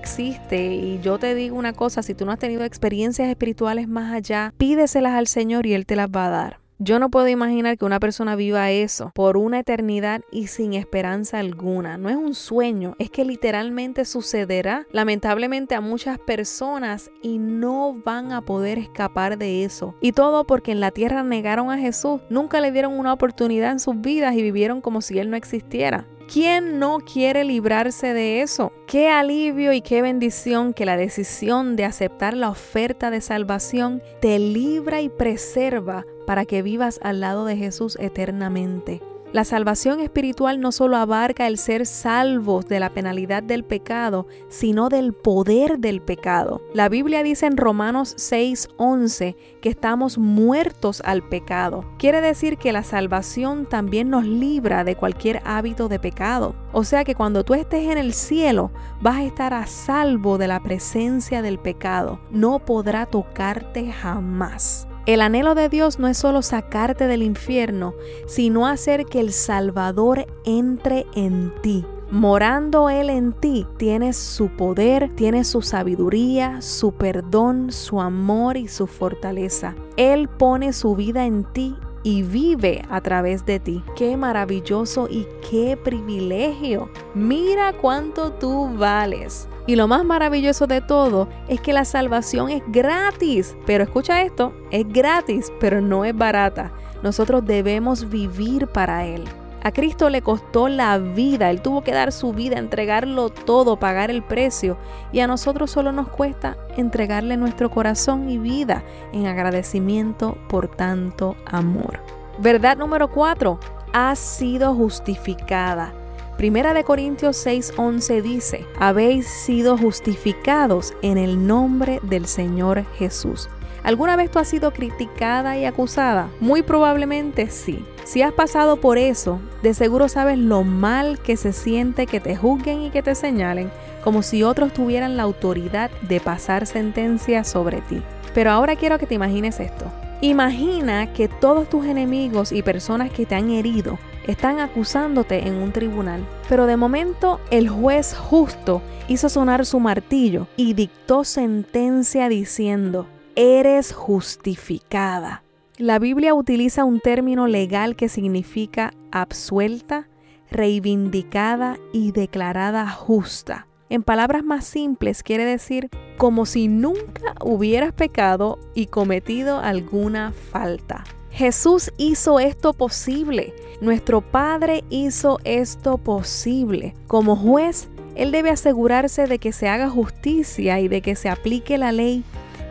y 0.51 0.99
yo 1.01 1.17
te 1.17 1.35
digo 1.35 1.57
una 1.57 1.73
cosa, 1.73 2.03
si 2.03 2.13
tú 2.13 2.25
no 2.25 2.31
has 2.31 2.39
tenido 2.39 2.63
experiencias 2.63 3.29
espirituales 3.29 3.87
más 3.87 4.13
allá, 4.13 4.53
pídeselas 4.57 5.13
al 5.13 5.27
Señor 5.27 5.65
y 5.65 5.73
Él 5.73 5.85
te 5.85 5.95
las 5.95 6.09
va 6.09 6.25
a 6.25 6.29
dar. 6.29 6.59
Yo 6.81 6.97
no 6.97 7.09
puedo 7.09 7.27
imaginar 7.27 7.77
que 7.77 7.83
una 7.83 7.99
persona 7.99 8.37
viva 8.37 8.71
eso 8.71 9.11
por 9.13 9.35
una 9.35 9.59
eternidad 9.59 10.21
y 10.31 10.47
sin 10.47 10.73
esperanza 10.73 11.39
alguna. 11.39 11.97
No 11.97 12.07
es 12.07 12.15
un 12.15 12.33
sueño, 12.33 12.95
es 12.99 13.09
que 13.09 13.25
literalmente 13.25 14.05
sucederá 14.05 14.87
lamentablemente 14.93 15.75
a 15.75 15.81
muchas 15.81 16.19
personas 16.19 17.11
y 17.21 17.37
no 17.37 18.01
van 18.05 18.31
a 18.31 18.39
poder 18.39 18.79
escapar 18.79 19.37
de 19.37 19.65
eso. 19.65 19.93
Y 19.99 20.13
todo 20.13 20.45
porque 20.45 20.71
en 20.71 20.79
la 20.79 20.91
tierra 20.91 21.21
negaron 21.21 21.69
a 21.69 21.77
Jesús, 21.77 22.21
nunca 22.29 22.61
le 22.61 22.71
dieron 22.71 22.97
una 22.97 23.11
oportunidad 23.11 23.71
en 23.71 23.81
sus 23.81 23.99
vidas 23.99 24.35
y 24.35 24.41
vivieron 24.41 24.79
como 24.79 25.01
si 25.01 25.19
Él 25.19 25.29
no 25.29 25.35
existiera. 25.35 26.07
¿Quién 26.31 26.77
no 26.77 26.99
quiere 26.99 27.43
librarse 27.43 28.13
de 28.13 28.43
eso? 28.43 28.71
Qué 28.85 29.09
alivio 29.09 29.73
y 29.73 29.81
qué 29.81 30.03
bendición 30.03 30.75
que 30.75 30.85
la 30.85 30.95
decisión 30.95 31.75
de 31.75 31.85
aceptar 31.85 32.37
la 32.37 32.49
oferta 32.49 33.09
de 33.09 33.19
salvación 33.19 34.03
te 34.21 34.37
libra 34.37 35.01
y 35.01 35.09
preserva 35.09 36.05
para 36.27 36.45
que 36.45 36.61
vivas 36.61 36.99
al 37.01 37.19
lado 37.19 37.45
de 37.45 37.57
Jesús 37.57 37.97
eternamente. 37.99 39.01
La 39.31 39.43
salvación 39.43 39.99
espiritual 39.99 40.59
no 40.59 40.71
solo 40.71 40.97
abarca 40.97 41.45
el 41.45 41.59
ser 41.59 41.85
salvos 41.85 42.67
de 42.67 42.79
la 42.79 42.89
penalidad 42.89 43.43
del 43.43 43.63
pecado, 43.63 44.25
sino 44.47 44.89
del 44.89 45.13
poder 45.13 45.77
del 45.77 46.01
pecado. 46.01 46.63
La 46.73 46.89
Biblia 46.89 47.21
dice 47.21 47.45
en 47.45 47.55
Romanos 47.55 48.15
6:11 48.17 49.35
que 49.61 49.69
estamos 49.69 50.17
muertos 50.17 51.03
al 51.05 51.21
pecado. 51.21 51.85
Quiere 51.99 52.21
decir 52.21 52.57
que 52.57 52.71
la 52.71 52.81
salvación 52.81 53.67
también 53.67 54.09
nos 54.09 54.25
libra 54.25 54.83
de 54.83 54.95
cualquier 54.95 55.43
hábito 55.45 55.89
de 55.89 55.99
pecado. 55.99 56.55
O 56.71 56.83
sea 56.83 57.03
que 57.03 57.13
cuando 57.13 57.43
tú 57.43 57.53
estés 57.53 57.87
en 57.87 57.99
el 57.99 58.13
cielo, 58.13 58.71
vas 58.99 59.17
a 59.17 59.25
estar 59.25 59.53
a 59.53 59.67
salvo 59.67 60.39
de 60.39 60.47
la 60.47 60.59
presencia 60.59 61.43
del 61.43 61.59
pecado. 61.59 62.19
No 62.31 62.57
podrá 62.57 63.05
tocarte 63.05 63.91
jamás. 63.91 64.88
El 65.09 65.21
anhelo 65.21 65.55
de 65.55 65.69
Dios 65.69 65.97
no 65.97 66.07
es 66.07 66.19
solo 66.19 66.43
sacarte 66.43 67.07
del 67.07 67.23
infierno, 67.23 67.95
sino 68.27 68.67
hacer 68.67 69.05
que 69.05 69.19
el 69.19 69.33
Salvador 69.33 70.27
entre 70.45 71.07
en 71.15 71.51
ti. 71.63 71.83
Morando 72.11 72.91
Él 72.91 73.09
en 73.09 73.33
ti, 73.33 73.65
tienes 73.77 74.17
su 74.17 74.49
poder, 74.49 75.09
tienes 75.15 75.47
su 75.47 75.63
sabiduría, 75.63 76.61
su 76.61 76.91
perdón, 76.91 77.71
su 77.71 78.01
amor 78.01 78.55
y 78.55 78.67
su 78.67 78.85
fortaleza. 78.85 79.73
Él 79.97 80.27
pone 80.27 80.73
su 80.73 80.95
vida 80.95 81.25
en 81.25 81.43
ti 81.43 81.75
y 82.03 82.23
vive 82.23 82.83
a 82.89 83.01
través 83.01 83.45
de 83.45 83.59
ti. 83.59 83.83
Qué 83.95 84.17
maravilloso 84.17 85.07
y 85.09 85.27
qué 85.49 85.77
privilegio. 85.77 86.89
Mira 87.13 87.73
cuánto 87.73 88.31
tú 88.33 88.69
vales. 88.77 89.47
Y 89.67 89.75
lo 89.75 89.87
más 89.87 90.03
maravilloso 90.03 90.65
de 90.65 90.81
todo 90.81 91.29
es 91.47 91.61
que 91.61 91.73
la 91.73 91.85
salvación 91.85 92.49
es 92.49 92.63
gratis. 92.67 93.55
Pero 93.65 93.83
escucha 93.83 94.23
esto, 94.23 94.53
es 94.71 94.87
gratis, 94.87 95.51
pero 95.59 95.81
no 95.81 96.05
es 96.05 96.15
barata. 96.15 96.71
Nosotros 97.03 97.45
debemos 97.45 98.09
vivir 98.09 98.67
para 98.67 99.05
Él. 99.05 99.23
A 99.61 99.71
Cristo 99.71 100.09
le 100.09 100.21
costó 100.21 100.69
la 100.69 100.97
vida, 100.97 101.49
Él 101.49 101.61
tuvo 101.61 101.81
que 101.81 101.91
dar 101.91 102.11
su 102.11 102.31
vida, 102.31 102.57
entregarlo 102.57 103.29
todo, 103.29 103.77
pagar 103.77 104.09
el 104.09 104.23
precio. 104.23 104.77
Y 105.11 105.19
a 105.19 105.27
nosotros 105.27 105.71
solo 105.71 105.91
nos 105.91 106.07
cuesta 106.07 106.57
entregarle 106.77 107.35
nuestro 107.35 107.69
corazón 107.69 108.29
y 108.29 108.37
vida 108.37 108.83
en 109.11 109.25
agradecimiento 109.27 110.37
por 110.47 110.69
tanto 110.69 111.35
amor. 111.45 111.99
Verdad 112.37 112.77
número 112.77 113.09
4. 113.09 113.59
Has 113.91 114.19
sido 114.19 114.73
justificada. 114.73 115.93
Primera 116.37 116.73
de 116.73 116.85
Corintios 116.85 117.45
6:11 117.45 118.21
dice, 118.21 118.65
habéis 118.79 119.27
sido 119.27 119.77
justificados 119.77 120.93
en 121.01 121.17
el 121.17 121.45
nombre 121.45 121.99
del 122.03 122.27
Señor 122.27 122.85
Jesús. 122.97 123.49
¿Alguna 123.89 124.15
vez 124.15 124.29
tú 124.29 124.37
has 124.37 124.47
sido 124.47 124.71
criticada 124.71 125.57
y 125.57 125.65
acusada? 125.65 126.29
Muy 126.39 126.61
probablemente 126.61 127.49
sí. 127.49 127.83
Si 128.03 128.21
has 128.21 128.31
pasado 128.31 128.79
por 128.79 128.99
eso, 128.99 129.39
de 129.63 129.73
seguro 129.73 130.07
sabes 130.09 130.37
lo 130.37 130.63
mal 130.63 131.17
que 131.17 131.35
se 131.35 131.53
siente 131.53 132.05
que 132.05 132.19
te 132.19 132.35
juzguen 132.35 132.83
y 132.83 132.91
que 132.91 133.01
te 133.01 133.15
señalen, 133.15 133.71
como 134.03 134.21
si 134.21 134.43
otros 134.43 134.73
tuvieran 134.73 135.17
la 135.17 135.23
autoridad 135.23 135.89
de 136.07 136.19
pasar 136.19 136.67
sentencia 136.67 137.43
sobre 137.43 137.81
ti. 137.81 138.03
Pero 138.35 138.51
ahora 138.51 138.75
quiero 138.75 138.99
que 138.99 139.07
te 139.07 139.15
imagines 139.15 139.59
esto. 139.59 139.91
Imagina 140.21 141.11
que 141.11 141.27
todos 141.27 141.67
tus 141.67 141.85
enemigos 141.85 142.51
y 142.51 142.61
personas 142.61 143.09
que 143.09 143.25
te 143.25 143.33
han 143.33 143.49
herido 143.49 143.97
están 144.27 144.59
acusándote 144.59 145.47
en 145.47 145.55
un 145.55 145.71
tribunal, 145.71 146.23
pero 146.47 146.67
de 146.67 146.77
momento 146.77 147.39
el 147.49 147.69
juez 147.69 148.15
justo 148.15 148.83
hizo 149.07 149.29
sonar 149.29 149.65
su 149.65 149.79
martillo 149.79 150.45
y 150.57 150.75
dictó 150.75 151.23
sentencia 151.23 152.29
diciendo, 152.29 153.07
eres 153.39 153.93
justificada. 153.93 155.43
La 155.77 155.97
Biblia 155.97 156.33
utiliza 156.33 156.83
un 156.83 156.99
término 156.99 157.47
legal 157.47 157.95
que 157.95 158.09
significa 158.09 158.91
absuelta, 159.13 160.09
reivindicada 160.51 161.77
y 161.93 162.11
declarada 162.11 162.89
justa. 162.89 163.65
En 163.89 164.03
palabras 164.03 164.43
más 164.43 164.65
simples 164.65 165.23
quiere 165.23 165.45
decir 165.45 165.89
como 166.17 166.45
si 166.45 166.67
nunca 166.67 167.33
hubieras 167.41 167.93
pecado 167.93 168.59
y 168.75 168.87
cometido 168.87 169.59
alguna 169.59 170.33
falta. 170.51 171.05
Jesús 171.31 171.93
hizo 171.97 172.41
esto 172.41 172.73
posible. 172.73 173.53
Nuestro 173.79 174.19
Padre 174.19 174.83
hizo 174.89 175.39
esto 175.45 175.97
posible. 175.97 176.93
Como 177.07 177.37
juez, 177.37 177.87
Él 178.15 178.33
debe 178.33 178.49
asegurarse 178.49 179.27
de 179.27 179.39
que 179.39 179.53
se 179.53 179.69
haga 179.69 179.89
justicia 179.89 180.81
y 180.81 180.89
de 180.89 181.01
que 181.01 181.15
se 181.15 181.29
aplique 181.29 181.77
la 181.77 181.93
ley 181.93 182.25